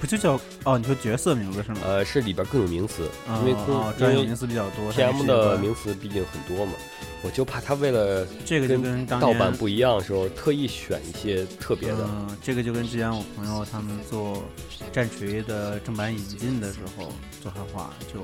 [0.00, 0.76] 不就叫哦？
[0.76, 1.80] 你说角色名字是吗？
[1.84, 3.08] 呃，是里边更有名词，
[3.40, 4.92] 因为空、哦，专业名词比较多。
[4.92, 6.72] 它 TM 的名词毕竟很多嘛，
[7.22, 11.98] 我就怕他为了这个就跟跟当年盗版不一样的时候，特意选一些特别的。
[12.08, 14.44] 嗯，这个就跟之前我朋友他们做
[14.92, 18.20] 战锤的正版引进的时候做汉化，就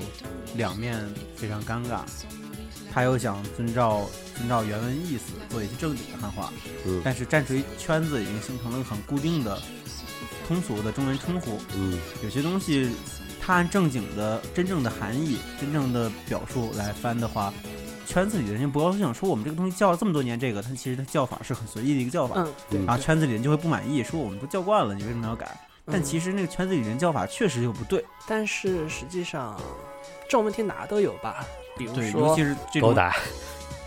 [0.55, 0.97] 两面
[1.35, 2.01] 非常尴尬。
[2.93, 6.53] 他又想遵照遵照原文意思做一些正经的汉化，
[6.85, 9.61] 嗯但是战锤圈子已经形成了很固定的
[10.47, 12.89] 通俗的中文称呼，嗯，有些东西
[13.41, 17.53] 它按正经的真正的含义、真正的表述来翻的话。
[18.05, 25.59] 圈子里的人就不高兴，说我们这个东西叫了这么多年这个，它其实它叫法是很随意的一个叫法，嗯，对嗯然后圈子里人就会不满意，说我们都叫惯了，你为什么要改？
[25.85, 29.59] 但嗯其实那个圈子里人叫法确实又不对，但是实际上
[30.23, 31.45] 这种问题哪都有吧？
[31.77, 33.15] 比如说，尤其，是这种高达、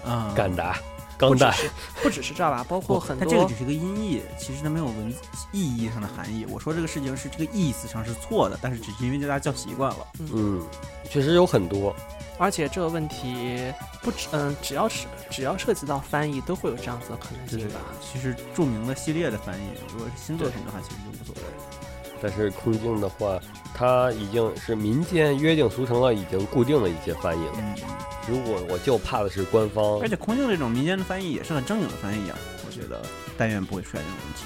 [0.04, 0.78] 啊，敢达、
[1.18, 1.70] 不只钢弹，是
[2.02, 5.18] 不只是这吧，包括，很多它这个只是一个音译，其实它没有文字
[5.50, 6.46] 意义上的含义。
[6.50, 10.06] 我说这个事情是这个意思上是错的，但是只是因为大家叫习惯了。
[10.32, 10.62] 嗯，
[11.10, 11.96] 确实有很多。
[12.38, 17.80] 而且这个问题不只嗯，只要是只要涉及到翻译，都会有这样子的可能性吧。
[18.00, 21.42] 其实著名的系列的翻译，如果是新作品的话，其实就无所谓。
[22.20, 23.38] 但是空镜的话，
[23.74, 27.52] 它已经是民间约定俗成了，已经固定的一些翻译了。
[27.58, 27.74] 嗯，
[28.28, 33.00] 如果我就怕的是官方而，且空镜这种民间的翻译也是很正经的翻译啊，我觉得
[33.36, 34.44] 但愿不会出现这种问题。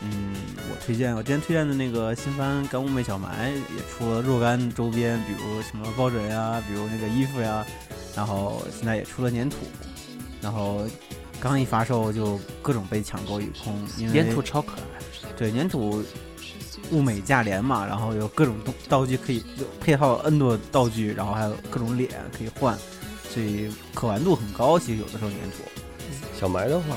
[0.00, 0.34] 嗯，
[0.74, 7.64] 我推荐我之前推荐的那个新番《干物妹小埋》也出了若干周边，比如什么抱枕呀，比如那个衣服呀，
[8.16, 9.58] 然后现在也出了粘土，
[10.40, 10.84] 然后
[11.38, 16.02] 刚一发售就各种被抢购一空，因为粘土超可爱，对粘土
[16.90, 22.76] 物美价廉嘛，然后有各种东道具可以有配套 N 多道具，然后还有各种脸可以换，
[23.30, 24.76] 所以可玩度很高。
[24.76, 25.62] 其实有的时候粘土，
[26.36, 26.96] 小埋的话，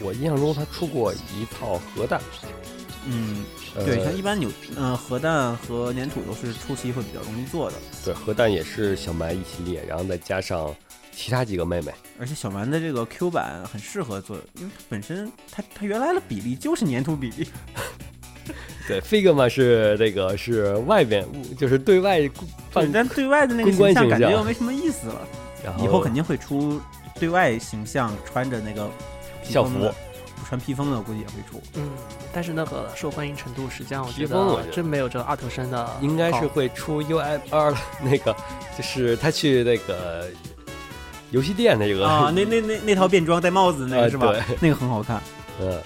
[0.00, 2.18] 我印象中他出过一套核弹。
[3.06, 3.44] 嗯，
[3.76, 7.76] 呃、对，像一般扭嗯、核弹和粘土都是初期会比较容易做的。
[8.04, 10.74] 对核弹也是小蛮一系列，然后再加上
[11.12, 11.92] 其他几个妹妹。
[12.18, 17.48] 而且小蛮的这个 Q 版很适合做，因为它本身它它原来的比例就是粘土比例，
[18.86, 21.24] 对，Figma 是那个是外边
[21.56, 22.30] 就是对外对
[22.72, 25.28] 办，但对外的那个形象感觉又没什么意思了。
[25.64, 26.80] 然后以后肯定会出
[27.18, 28.90] 对外形象穿着那个
[29.42, 29.92] 校服，
[30.46, 31.62] 穿披风的估计也会出。
[31.74, 31.90] 嗯，
[32.32, 38.34] 但是那个受欢迎程度，实际上我觉披风我觉得得真没有这个二头身的应该是会出 UFR 那个，
[38.76, 40.26] 就是他去那个
[41.30, 44.32] 游戏店那个啊，那那那那套便装戴帽子那个呃是吧？
[44.32, 45.22] 对那个很好看。
[45.60, 45.80] 嗯，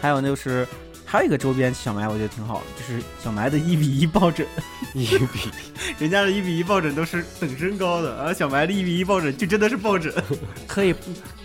[0.00, 0.66] 还有就是
[1.10, 4.46] 还有一个周边小埋我觉得挺好的，就是小埋的一比一抱枕，
[4.92, 5.50] 一比
[5.98, 10.12] 人家的一比一抱枕都是等身高的，而小埋的一比一抱枕就真的是抱枕。
[10.66, 10.94] 可以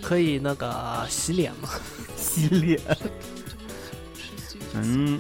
[0.02, 1.70] 可以那个洗脸吗？
[2.18, 2.78] 洗脸。
[4.74, 5.18] 嗯，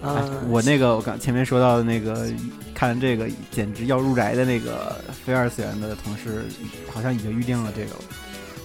[0.00, 2.26] 哎嗯，我那个我刚前面说到的那个
[2.74, 6.46] 看这个简直要入宅的那个非二次元的同事，
[6.90, 7.90] 好像已经预定了这个。
[7.90, 8.00] 了。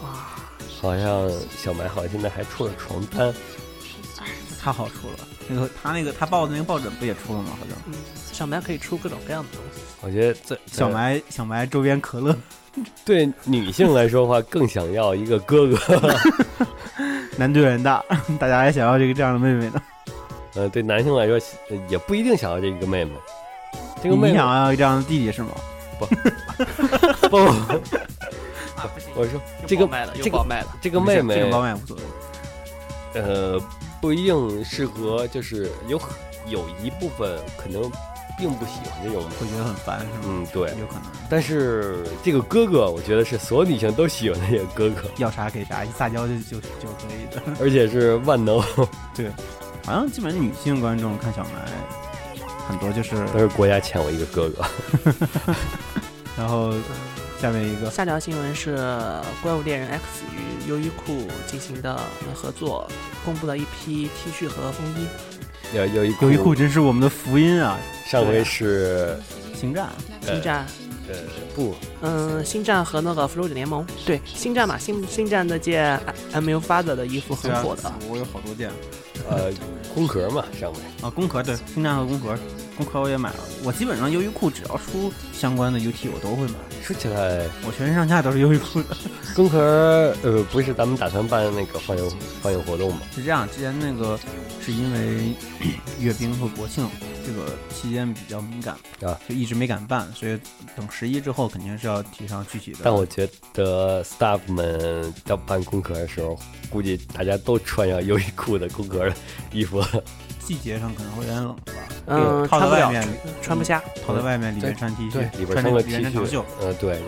[0.08, 0.40] 啊，
[0.80, 3.34] 好像小埋好像现在还出了床单，
[4.64, 7.50] 太好出了，那个他那个他抱的那个抱枕不也出了吗？
[7.60, 7.94] 好像嗯，
[8.32, 9.82] 小麦可以出各种各样的东西。
[10.02, 12.34] 我觉得这小埋小埋周边可乐，
[13.04, 15.78] 对女性来说的话，更想要一个哥哥。
[17.36, 18.02] 男对人大，
[18.40, 19.82] 大家还想要这个这样的妹妹呢。
[20.56, 21.38] 呃，对男性来说
[21.70, 23.12] 呃也不一定想要这个妹妹。
[24.02, 25.50] 这个你妹妹想要这样的弟弟是吗？
[26.00, 26.06] 不
[27.28, 30.68] 不，啊，不行，我说又这个爆麦了，这个又爆麦了。
[30.82, 33.22] 这个妹妹这个包卖无所谓。
[33.22, 33.60] 呃
[34.04, 36.14] 不一定适合，就是有很
[36.50, 37.82] 有一部分可能
[38.38, 39.24] 并不喜欢这种。
[39.40, 40.12] 会觉得很烦是吗？
[40.26, 40.64] 嗯，对。
[40.72, 47.42] 有可能但是这个哥哥，我觉得是所有女性都喜欢的一个哥哥，要啥给啥，一撒娇就就就可以的。
[47.64, 48.62] 而且是万能，
[49.16, 49.32] 对
[49.86, 54.66] 好像基本上女性观众看小埋，很多就是，都是国家欠我一个哥哥。
[56.36, 56.74] 然后
[57.44, 58.78] 下面一个下条新闻是
[59.42, 60.02] 《怪物猎人 X》
[60.34, 62.00] 与优衣库进行的
[62.34, 62.90] 合作，
[63.26, 65.06] 公布了一批 T 恤和风衣。
[65.76, 67.78] 有有一优衣库真是我们的福音啊！
[68.06, 69.20] 上回是
[69.54, 69.90] 星战
[70.22, 70.66] 星战，
[71.10, 71.16] 呃
[71.54, 76.00] 不嗯，星战和那个复仇者联盟，对，星战嘛，星星战那件
[76.32, 77.92] M U Father 的衣服很火的。
[78.08, 78.72] 我有好多件
[79.30, 79.52] 呃
[79.94, 82.38] 空壳嘛上回啊，空壳对，星战和空壳，
[82.78, 83.40] 工壳我也买了。
[83.64, 88.96] 我基本上优衣库只要出相关的 UT 我都会买，说起来我全身上下都是优衣库的。
[89.36, 93.02] 工壳呃不是咱们打算办那个放映放映活动吗？
[93.16, 94.20] 是这样，之前那个
[94.62, 95.34] 是因为
[96.00, 96.88] 阅兵和国庆
[97.26, 100.38] 这个期间比较敏感啊，就一直没敢办，所以
[100.76, 102.80] 等十一之后肯定是要提上具体的。
[102.84, 106.38] 但我觉得 staff 们要办空壳的时候，
[106.70, 109.16] 估计大家都穿上优衣库的工壳的
[109.52, 109.82] 衣服。
[110.46, 111.72] 季节上可能会有点冷吧，
[112.08, 113.08] 嗯，套在外面，
[113.42, 113.82] 穿不下。
[114.06, 117.02] 套在外面，里面穿 T 恤，里边穿那个穿个 T 恤原长袖。，呃对，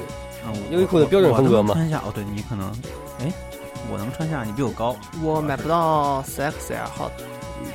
[0.46, 2.72] 嗯，优衣库的标准风格嘛我能穿下哦，对你可能，
[3.20, 3.32] 哎，
[3.92, 4.96] 我能穿下，你比我高。
[5.22, 7.24] 我买不到 4XL 号的，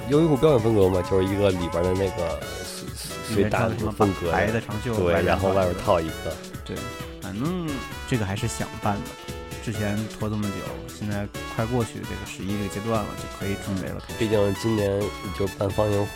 [0.08, 5.74] 优衣库标准风格嘛，就是一个里边的那个随随打的什么风格白的长袖，对，然后外边。
[5.84, 6.76] 套一个，对，
[7.20, 7.68] 反正
[8.08, 9.39] 这个还是想办的。
[9.70, 10.56] 之前拖这么久，
[10.98, 14.02] 现在快过去这个十一这个阶段了，就可以准备了。
[14.18, 15.00] 毕竟今年
[15.38, 16.06] 就办放映，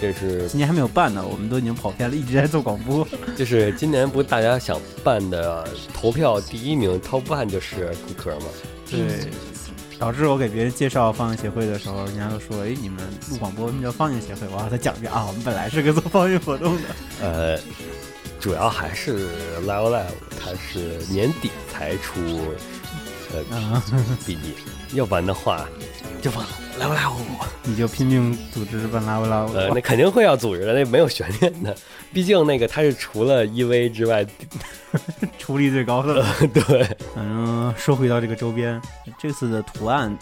[0.00, 3.06] 这是今年还没有办呢，我们都已经跑偏了，一直在做广播。
[3.36, 8.46] 就是今年不大家想办的投票第一名 top one 就是骨壳嘛？
[8.88, 9.28] 对，
[9.98, 12.98] 导致我给别人介绍放映协会的时候，人家都说：“哎，你们
[13.30, 16.82] 录广播为什么叫放映协会？”我让他讲一遍啊，我们本来是个做放映活动的。
[17.20, 17.58] 呃，
[18.38, 19.26] 主要还是
[19.66, 20.04] Live Live
[20.38, 22.20] 它是年底才出
[23.32, 23.82] 呃啊
[24.26, 24.54] ，BD，
[24.94, 25.66] 要不然的话
[26.20, 26.44] 就放
[26.78, 27.12] Live Live。
[27.64, 29.52] 你就拼命组织办拉布拉布。
[29.54, 31.74] 呃，那肯定会要组织的，那没有悬念的。
[32.12, 34.26] 毕竟那个他是除了 EV 之外，
[35.38, 36.26] 出力最高的了。
[36.52, 38.80] 对，反正说回到这个周边，
[39.18, 40.16] 这次的图案，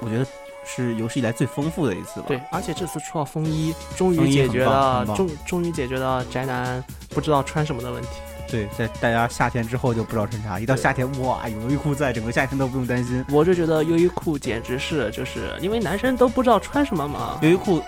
[0.00, 0.26] 我觉得
[0.66, 2.26] 是有史以来最丰富的一次吧。
[2.28, 8.08] 对，而且这次出了风衣，终于解决了终终于解决了宅男不知道穿什么的问题。
[8.54, 13.24] 对，在大家夏天之后就不知道穿啥，一到夏天哇，有优衣库在，整个夏天都不用担心。
[13.30, 17.36] 我就觉得优衣库简直是，就是因为男生都不知道穿什么嘛。
[17.42, 17.82] 优衣库，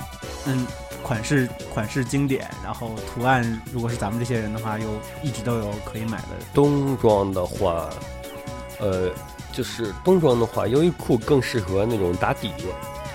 [0.44, 0.66] 嗯，
[1.04, 4.88] 款式款式经典，然后图案，如果是咱们这些人的话，又
[5.22, 6.30] 一直都有可以买的。
[6.52, 7.88] 冬装的话，
[8.80, 9.08] 呃，
[9.52, 12.50] 就是冬装的话，优衣库更适合那种打底。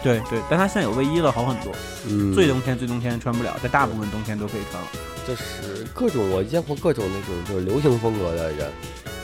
[0.04, 1.72] 对对，但它现在有卫衣了，好很多。
[2.08, 4.89] 嗯，最冬天最冬天穿不了，但大部分冬天都可以穿了。
[5.28, 8.72] 就是各种我见过各种那种就是流行风格的人，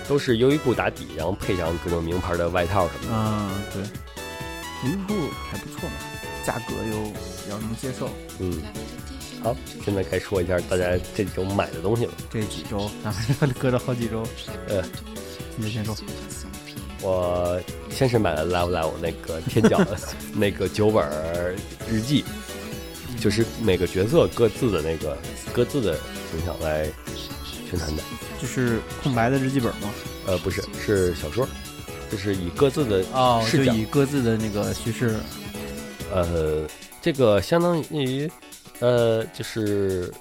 [0.07, 3.17] 都是优衣库打底，然后配上各种名牌的外套什么的。
[3.17, 3.82] 嗯，对，
[4.89, 5.13] 优衣库
[5.49, 5.95] 还不错嘛，
[6.45, 8.09] 价格又比较能接受。
[8.38, 8.61] 嗯，
[9.43, 12.13] 好，现在该说一下大家这周买的东西了。
[12.30, 14.23] 这几周咱们 搁了好几周，
[14.67, 14.84] 呃
[15.55, 15.95] 你的先说。
[17.02, 19.98] 我先是买了 Live Live 那个天角的
[20.34, 21.06] 那个九本
[21.89, 22.24] 日记，
[23.20, 25.18] 就是每个角色各自的那个
[25.54, 25.98] 各自的
[26.32, 26.86] 形象来
[27.70, 28.04] 宣传的。
[28.41, 29.89] 就是空白的日记本吗？
[30.28, 31.48] 呃，不是，是小说，
[32.12, 35.16] 就是以各自的哦，视角就以各自的那个叙事，
[36.14, 36.68] 呃，
[37.02, 38.30] 这个相当于
[38.80, 40.14] 呃，就是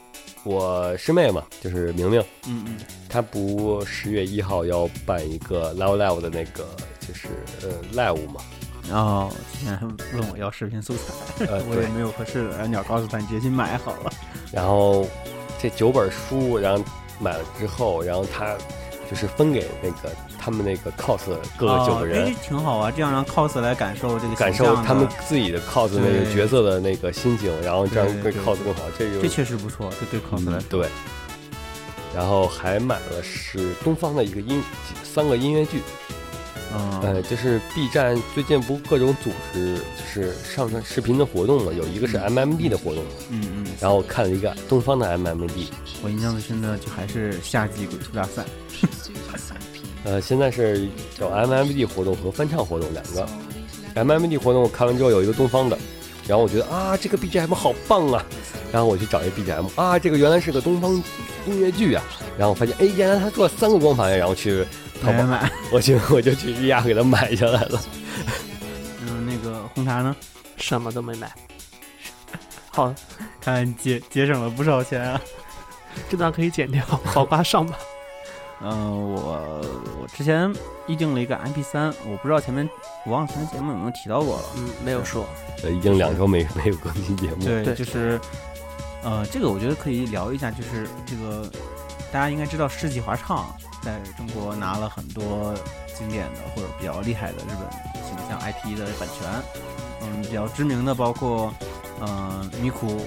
[0.47, 2.76] 我师妹嘛，就是明明，嗯嗯，
[3.09, 6.64] 她不十月一号要办一个 Live Live 的那个
[7.01, 7.28] 就是
[7.62, 8.40] 呃 live 嘛，
[8.88, 9.84] 然后之前还
[10.16, 14.12] 问我要视频素材，呃 我也，没有合适的，然后鸟告诉他你直接去买好了。
[14.53, 15.07] 然后
[15.61, 16.84] 这九本书，然后
[17.20, 18.57] 买了之后，然后他
[19.11, 20.14] 就是分给那个
[20.47, 21.22] 他们那个 cos
[21.59, 22.22] 各个九个人。
[22.22, 28.82] 哦哎挺好啊，这样让 cos 来感受这个感受他们自己的 cos 那个角色的那个心境，然后这样对 cos 更好。
[28.97, 30.86] 这就这确实不错，这对 cos 来，嗯对。
[32.14, 34.62] 然后还买了是东方的一个音
[35.03, 35.82] 三个音乐剧，
[36.72, 45.66] 嗯，呃，就是 B 站最近不各种组织就是上传视频的活动嘛，有一个是 MMD 的活动，嗯嗯，然后看了一个东方的 MMD，
[46.03, 48.44] 我印象最深的就还是夏季鬼畜大赛，
[50.07, 50.88] 呃，现在是
[51.18, 53.28] 有 MMD 活动和翻唱活动两个。
[53.96, 55.76] MMD 活动我看完之后有一个东方的，
[56.28, 58.24] 然后我觉得啊，这个 BGM 好棒啊，
[58.70, 60.92] 然后我去找一个 BGM 啊，这个原来是个东方
[61.46, 62.04] 音乐剧啊，
[62.38, 64.64] 然后我发现哎，原来他做了三个光盘，然后去
[65.02, 65.50] 淘宝，买。
[65.72, 67.80] 我去 我就去日亚给他买下来了。
[69.00, 70.14] 嗯，那个红茶呢？
[70.57, 71.34] 什么都没买。
[72.70, 72.94] 好，
[73.40, 75.20] 看节节省了不少钱啊。
[76.09, 77.76] 这段可以剪掉，好吧，上吧。
[78.62, 79.61] 嗯、我
[80.00, 80.52] 我之前
[80.86, 82.68] 预定了一个 MP 三，我不知道前面
[83.04, 84.44] 我忘了前面节目有没有提到过了。
[84.57, 85.26] 嗯，没有说。
[85.62, 88.18] 呃，已经两周没没有更新节目，对，对就是，
[89.02, 91.50] 呃，这个我觉得可以聊一下，就是这个
[92.11, 95.54] 大家应该知道世纪华唱在中国拿了很多
[95.94, 99.28] 经典的或者比较厉害的日本形象 IP 的版权，
[100.02, 101.52] 嗯，比较知名的包括，
[102.00, 103.00] 呃，米库、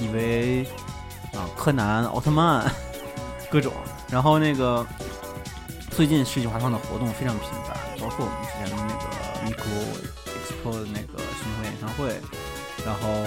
[0.00, 0.64] 以为
[1.32, 2.70] 啊、柯南、奥特曼
[3.50, 3.72] 各种，
[4.12, 4.86] 然后那个
[5.90, 9.04] 最近世纪华创的活动非常频繁，包括我们之前的那个
[9.46, 9.72] Miku
[10.28, 12.20] Expo 的那个巡回演唱会，
[12.84, 13.24] 然后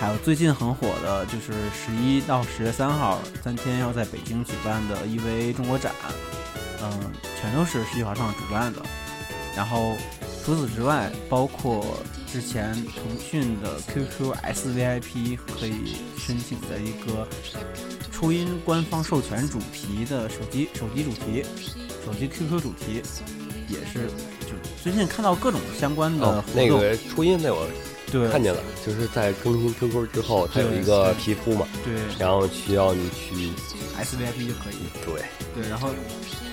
[0.00, 5.92] 还有最近很火的就是十一到十月三号三天要在北京举办的 EVA 中国展，
[6.82, 8.82] 嗯，全都是世纪华创主办的。
[9.56, 9.96] 然后
[10.44, 17.28] 除此之外，包括之前腾讯的 QQ SVIP 可以申请的一个
[18.10, 21.44] 初音官方授权主题的手机手机主题，
[22.04, 23.02] 手机 QQ 主题，
[23.68, 24.08] 也是
[24.40, 27.66] 就最近看到各种相关的哦活，动，那个初音那我
[28.10, 33.34] 对看见了，就是在更新 QQ 之后，它有一个皮肤嘛，对然后需要你去
[33.98, 34.76] SVIP 就可以。
[35.04, 35.22] 对，
[35.54, 35.90] 对，然后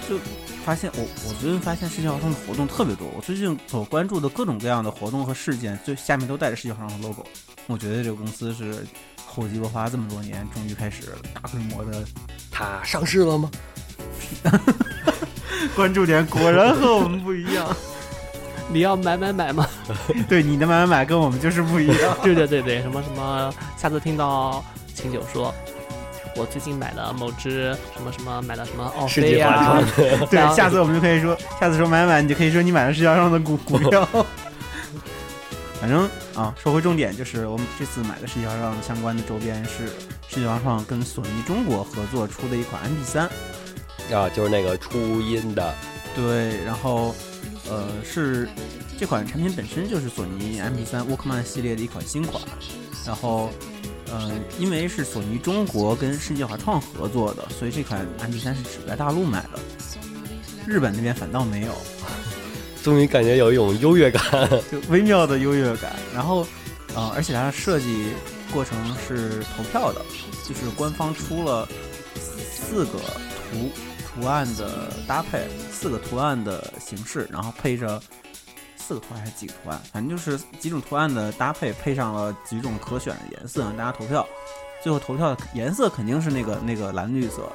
[0.08, 0.18] 就
[0.64, 7.26] 发现我我最近发现世界华创的活动特别多，我最近所关注的各种各样的活动和事件，最下面都带着世界华创的 logo。
[7.68, 8.86] 我觉得这个公司是
[9.26, 11.04] 厚积薄发这么多年，终于开始
[11.34, 12.04] 大规模的
[12.52, 13.50] 它上市了吗？
[15.76, 17.76] 关注点，果然和我们不一样。
[18.70, 19.68] 你要买买买吗？
[20.28, 22.18] 对，你的买买买跟我们就是不一样。
[22.24, 24.64] 对对对对，什么什么，下次听到
[24.94, 25.54] 秦九说，
[26.36, 29.82] 我最近买了某只什么什么，买了什么奥世飞呀、界华创
[30.20, 34.08] 的， 对下次我们就可以说，下次说买买买，你就可以说你买了世界上的股股票。
[35.80, 39.88] 反正啊，说回重点，就是我们这次买的世界上相关的周边是
[40.28, 43.30] 世界华创跟索尼中国合作出的一款 MP 三。
[44.12, 45.76] 啊，就是那个初音的，
[46.16, 47.14] 对，然后
[47.70, 48.48] 呃是
[48.98, 52.42] 这款产品本身就是索尼 MP 3 Walkman 系列的一款新款，
[53.06, 53.50] 然后
[54.12, 59.60] 呃因为是索尼中国跟世界华创合作的，所以这款 MP 3是只在大陆买的，
[60.66, 61.74] 日本那边反倒没有，
[62.84, 64.22] 终于感觉有一种优越感。
[64.72, 65.96] 就微妙的优越感。
[66.14, 66.48] 然后
[66.96, 68.08] 呃而且它的设计
[68.52, 70.02] 过程是投票的，
[70.48, 71.68] 就是官方出了
[72.50, 73.00] 四个
[73.52, 73.70] 图
[74.20, 78.02] 图案的搭配，四个图案的形式，然后配着
[78.76, 84.28] 四个图案还是几个图案，反正就是几种图案的搭配，配上了几种可选的颜色，让大家投票。
[84.82, 87.52] 最后投票的颜色肯定是那个那个蓝绿色，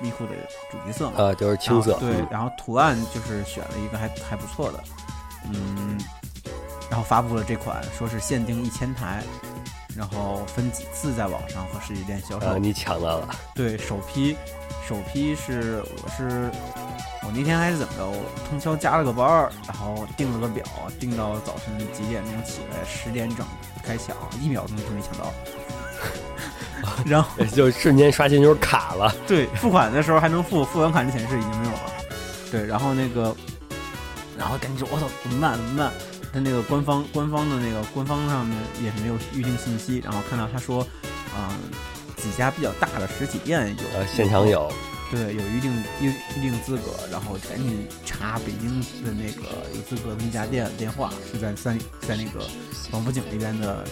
[0.00, 0.34] 咪咕的
[0.70, 1.22] 主题色嘛。
[1.24, 4.84] 啊，就是青色对嗯，然后图案就是选了一个还还不错的，
[5.52, 5.98] 嗯，
[6.90, 9.24] 然后发布了这款，说是限定一千台，
[9.98, 12.46] 然后分几次在网上和实体店销售。
[12.46, 14.36] 啊，你抢到了，对，首批，
[14.88, 16.48] 首批是我是
[17.24, 20.64] 我那天还是怎么着，我通宵加了个班儿，然后定了个表，
[21.00, 23.44] 定到早晨几点钟起来，十点整
[23.82, 25.32] 开抢，一秒钟就没抢到。
[27.04, 29.12] 然后就瞬间刷新就是卡了。
[29.26, 31.92] 对付款的时候还能付，付完款之前是已经没有了。
[32.52, 33.34] 对，然后那个，
[34.38, 35.56] 然后赶紧说，我操，怎么办？
[35.56, 35.92] 怎么办？
[36.32, 40.86] 他那个官方官方的那个官方上面也是没有预定信息，然后看到他说，
[41.36, 41.58] 嗯、
[42.16, 44.70] 几家比较大的实体店有呃，现场有，
[45.10, 52.46] 对，有预定预预定资格，然后赶紧查北京的那个有资格的那家店的电话，是在三在那个
[52.92, 53.84] 王府井那边的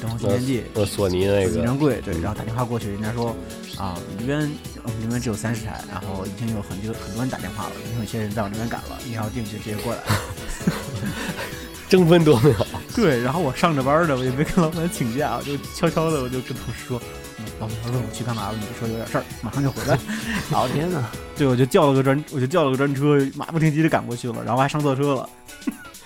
[0.00, 0.62] 东方新天地。
[0.74, 3.34] 呃，索尼那个非常贵，对，然后打电话过去，人家说
[3.78, 4.38] 啊，我们这边
[4.82, 10.02] 我们这边只有三十台，然后已经有很多很多人打电话了，已经有些人在我这边赶了，你要订就直接过来。
[11.90, 12.54] 争分夺秒，
[12.94, 17.02] 对，然后我上着班呢，我也没跟老板请假，我就悄悄的我就跟同事说，
[17.38, 19.98] 嗯老板问我去干嘛了，你就说有点事儿，马上就回来。
[20.52, 21.04] 老天呐，
[21.36, 25.28] 对，我就叫了个专，我就叫了个专车，马不停蹄的赶过去了，然后还上错车了。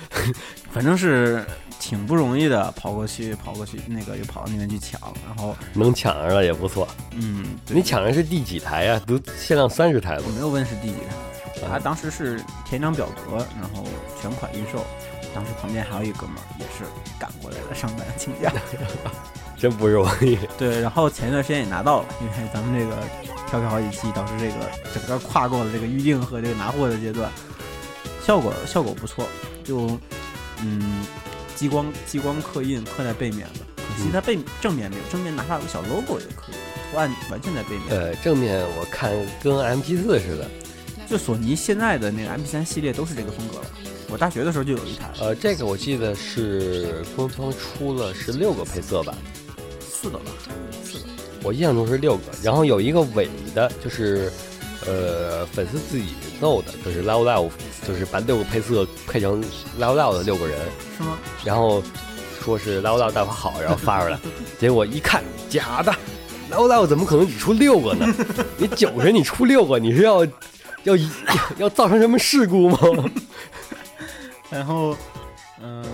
[0.72, 1.44] 反正是
[1.78, 6.88] 挺不容易的，跑过去，跑过去，那个又跑到那边去抢，然后能抢上了也不错。
[7.12, 9.00] 嗯，你抢的是第几台呀？
[9.06, 10.32] 都限量三十台了我？
[10.32, 10.94] 没有问是第几
[11.60, 13.84] 台，他当时是填张表格，然后
[14.20, 14.84] 全款预售。
[15.34, 16.84] 当时旁边还有一哥们儿也是
[17.18, 18.52] 赶过来了，上班请假。
[19.58, 20.38] 真不容易。
[20.58, 22.96] 对，然后前一段时间也拿到了，因为咱们这个
[23.48, 27.30] 跳票好几期，导致这个整个跨过了这个预定和这个拿货的阶段，
[28.22, 29.26] 效果效果不错，
[29.62, 29.98] 就
[30.60, 31.04] 嗯
[31.54, 36.56] 激光激光刻印刻在背面的，可惜它背正面没有，正面哪怕有个小 logo 也可以，
[36.90, 37.88] 图案完全在背面。
[37.90, 39.12] 呃，正面我看
[39.42, 40.50] 跟 MP 四似的。
[41.08, 43.64] 就索尼现在的那个 MP 三系列都是这个风格了。
[44.14, 49.12] 我大学的时候就有一台，呃，这个我记得是官方出了是六个配色吧，
[49.80, 50.26] 四个吧，
[50.84, 51.04] 四个。
[51.42, 52.22] 我印象中是六个。
[52.40, 54.30] 然后有一个伪的，就是
[54.86, 56.10] 呃粉丝自己
[56.40, 57.50] 弄的，就是 Love Love，
[57.88, 59.42] 就是把六个配色配成
[59.80, 60.60] Love Love 的六个人，
[60.96, 61.18] 是吗？
[61.44, 61.82] 然后
[62.40, 64.16] 说是 Love Love 大法好，然后发出来，
[64.60, 65.92] 结果一看假的
[66.52, 68.06] ，Love Love 怎么可能只出六个呢？
[68.58, 70.24] 你九十你出六个，你是要
[70.84, 70.98] 要要
[71.58, 72.78] 要造成什么事故吗？
[74.54, 74.96] 然后，
[75.60, 75.84] 嗯、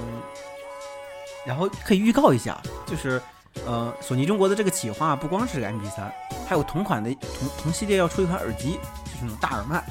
[1.46, 3.20] 然后可以预告一下，就是
[3.66, 6.02] 呃，索尼中国的这个企划不光是个 MP 3
[6.46, 8.72] 还有同款的同同系列要出一款耳机，
[9.04, 9.82] 就是那种大耳麦，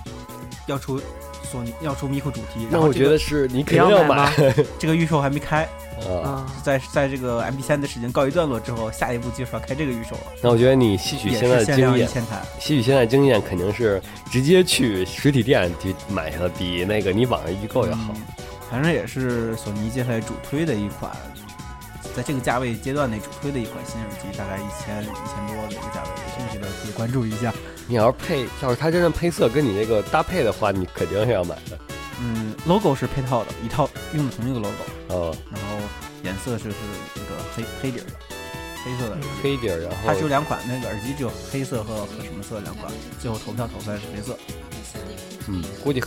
[0.67, 1.01] 要出
[1.43, 2.67] 索尼要出咪咕主题。
[2.69, 4.31] 那我然后这个觉得是你肯你定要买？
[4.77, 5.67] 这个预售还没开，
[6.07, 6.13] 啊。
[6.23, 12.07] 啊，在在这个 MP 3的时间告一段落之后，下一步就是要开这个预售了，那我觉得你吸取现在的经验。
[12.59, 14.01] 吸取现在的经验肯定是
[14.31, 18.13] 直接去实体店去买它，比那个你网上预购要好。
[18.15, 18.21] 嗯
[18.69, 21.11] 反正也是索尼接下来主推的一款，
[22.15, 27.53] 在这个价位阶段内主推的一款新耳机，大概一千一千多的一个价位，有兴趣的可以关注一下。
[27.87, 31.79] 你要是配，要是它真的配色跟你那个搭配的话，你肯定是要买的。
[32.21, 35.77] 嗯，logo 是配套的，一套用的同一个 logo，哦，然后
[36.23, 36.77] 颜色是是
[37.15, 38.11] 那个黑黑底儿的，
[38.83, 39.17] 黑色的。
[39.41, 44.37] 黑底儿，然后它只有两款，那个耳机只有黑色和和什么色两款，最后投票投出来是黑色。
[45.47, 45.99] 嗯，估计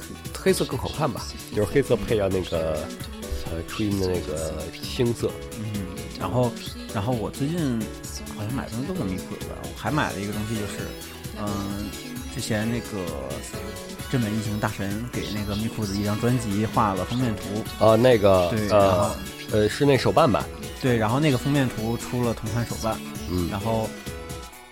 [0.43, 1.25] 黑黑色更好看吧，
[1.55, 2.85] 就是黑色配上那个
[3.47, 5.31] 呃初音的那个青色。
[5.59, 5.87] 嗯，
[6.19, 6.53] 然后
[6.93, 7.81] 然后我最近
[8.37, 10.89] 好像买东西都跟咪咕有关，我还买了一个东西，就是
[11.39, 11.89] 嗯，
[12.35, 13.07] 之前那个
[14.11, 19.15] 真本异形大神给那个咪咕的一张专辑画了封面图，呃，那个对，呃
[19.53, 20.45] 呃是那手办吧？
[20.83, 22.99] 对，然后那个封面图出了同款手办，
[23.31, 23.89] 嗯，然后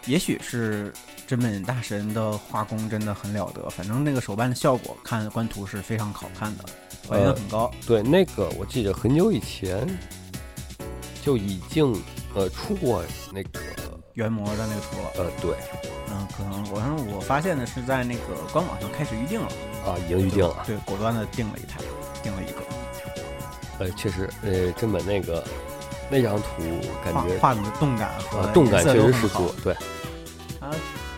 [0.06, 0.92] 也许是
[1.30, 6.64] 真本大神的画工真的很了得，反正那个手办的效果看官图是非常好看的，
[7.08, 7.70] 还原度很高。
[7.86, 9.86] 对，那个我记得很久以前
[11.22, 11.94] 就已经
[12.34, 13.60] 呃出过那个
[14.14, 15.54] 原模的那个图了，呃对
[16.10, 18.22] 嗯，可能我正我发现的是在那个
[18.52, 19.46] 官网上开始预定了，
[19.86, 20.64] 啊已经预定了。
[20.66, 21.78] 对，果断的订了一台，
[22.24, 25.44] 订了一个，呃，确实，呃，真本那个
[26.10, 26.48] 那张图
[27.04, 29.76] 感觉画画的动感和呃动感确实十足，对，
[30.58, 30.68] 它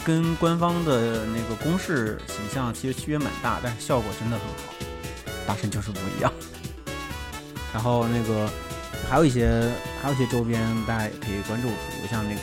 [0.04, 4.74] 跟官方的那个公式形象其实区别蛮大，但是效果真的很好，
[5.46, 6.32] 大神就是不一样。
[7.72, 8.48] 然后那个
[9.08, 9.70] 还有一些
[10.02, 12.40] 还有一些周边，大家也可以关注，比如像那个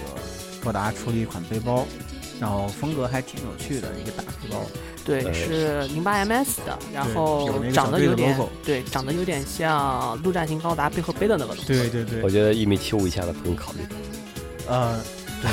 [0.64, 1.86] 高达出了一款背包，
[2.40, 4.66] 然后风格还挺有趣的一个大背包，
[5.06, 13.80] 对，呃是零八 MS 的，然后长得有点 logo 对，长得有点像陆战型高达背后背的那个东西，对对对我觉得一米七五以下的不用考虑，
[14.68, 15.00] 呃，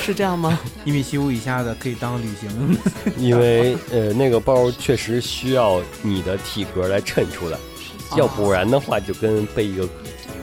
[0.01, 0.59] 是这样吗？
[0.85, 2.79] 一米七五以下的可以当旅行用的。
[3.19, 7.59] 因为呃那个包确实需要你的体格来衬出来，
[8.17, 9.89] 要不然的话就跟背一个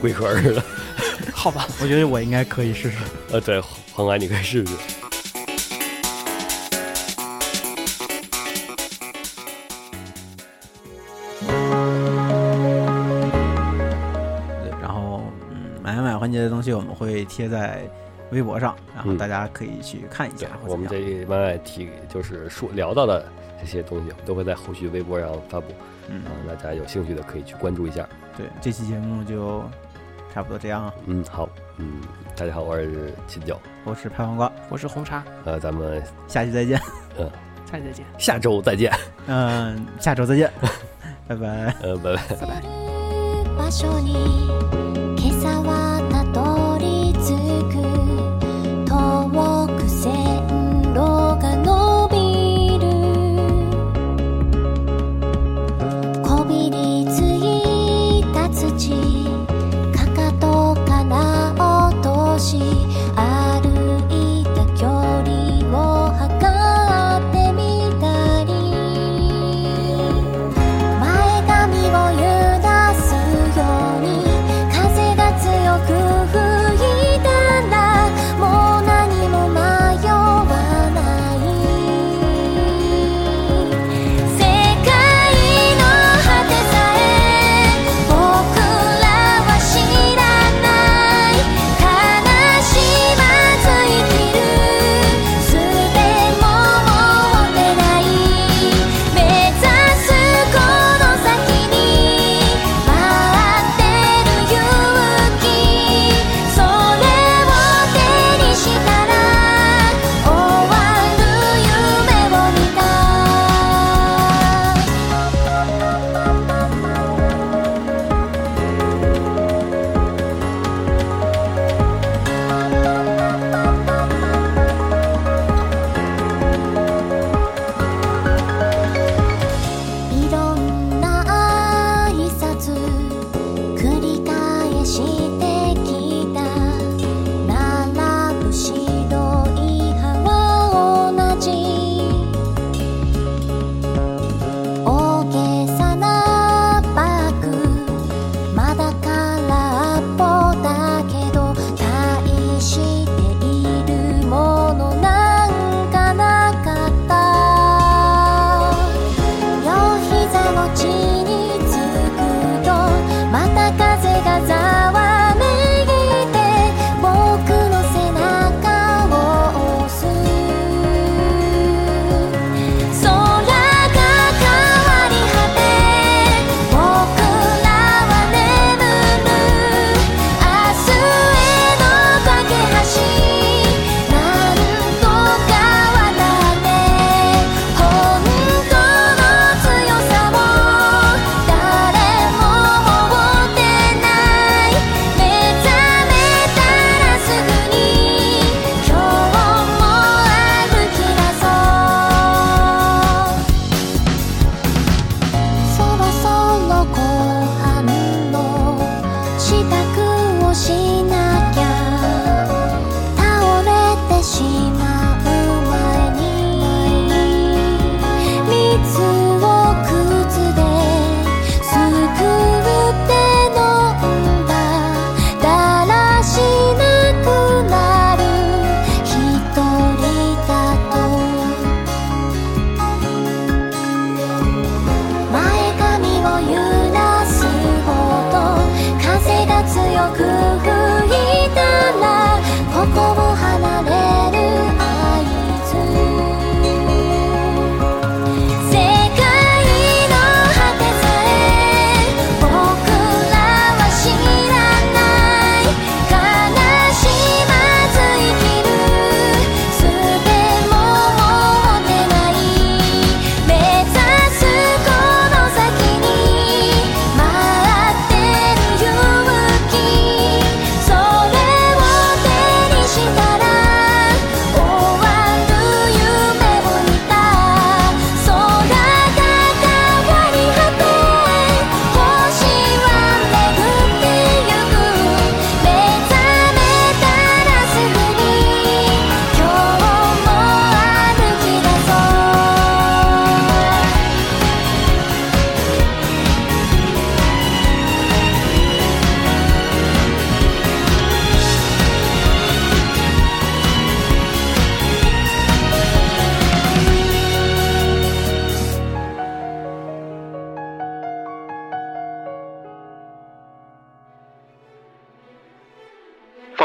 [0.02, 0.64] 龟壳似的。
[1.34, 2.98] 好吧， 我觉得我应该可以试试。
[3.32, 3.62] 呃，对，
[3.94, 4.74] 黄安你可以试试。
[14.62, 15.22] 对，然后
[15.52, 17.82] 嗯，买买买环节的东西我们会贴在
[18.34, 23.26] 微博上然后大家可以去看一下我们这一外外提就是说聊到的
[23.60, 25.68] 这些东西都会在后续微博上发布。
[26.10, 26.22] 嗯。
[26.48, 28.08] 大家有兴趣的可以去关注一下。
[28.36, 29.64] 对这期节目就
[30.34, 30.94] 差不多这样了。
[31.06, 32.02] 嗯好嗯
[32.36, 33.58] 大家好我是秦九。
[33.86, 35.24] 我是拍黄瓜我是红茶。
[35.46, 36.82] 呃咱们下期再见。
[37.18, 37.30] 嗯。
[37.72, 38.06] 下期再见。
[38.18, 38.92] 下周再见。
[39.28, 40.52] 嗯下周再见。
[41.28, 41.74] 拜拜。
[41.82, 42.22] 呃拜拜。
[42.36, 42.62] 拜拜。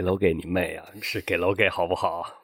[0.00, 0.86] 给楼给你妹啊！
[1.02, 2.40] 是给楼给好不好？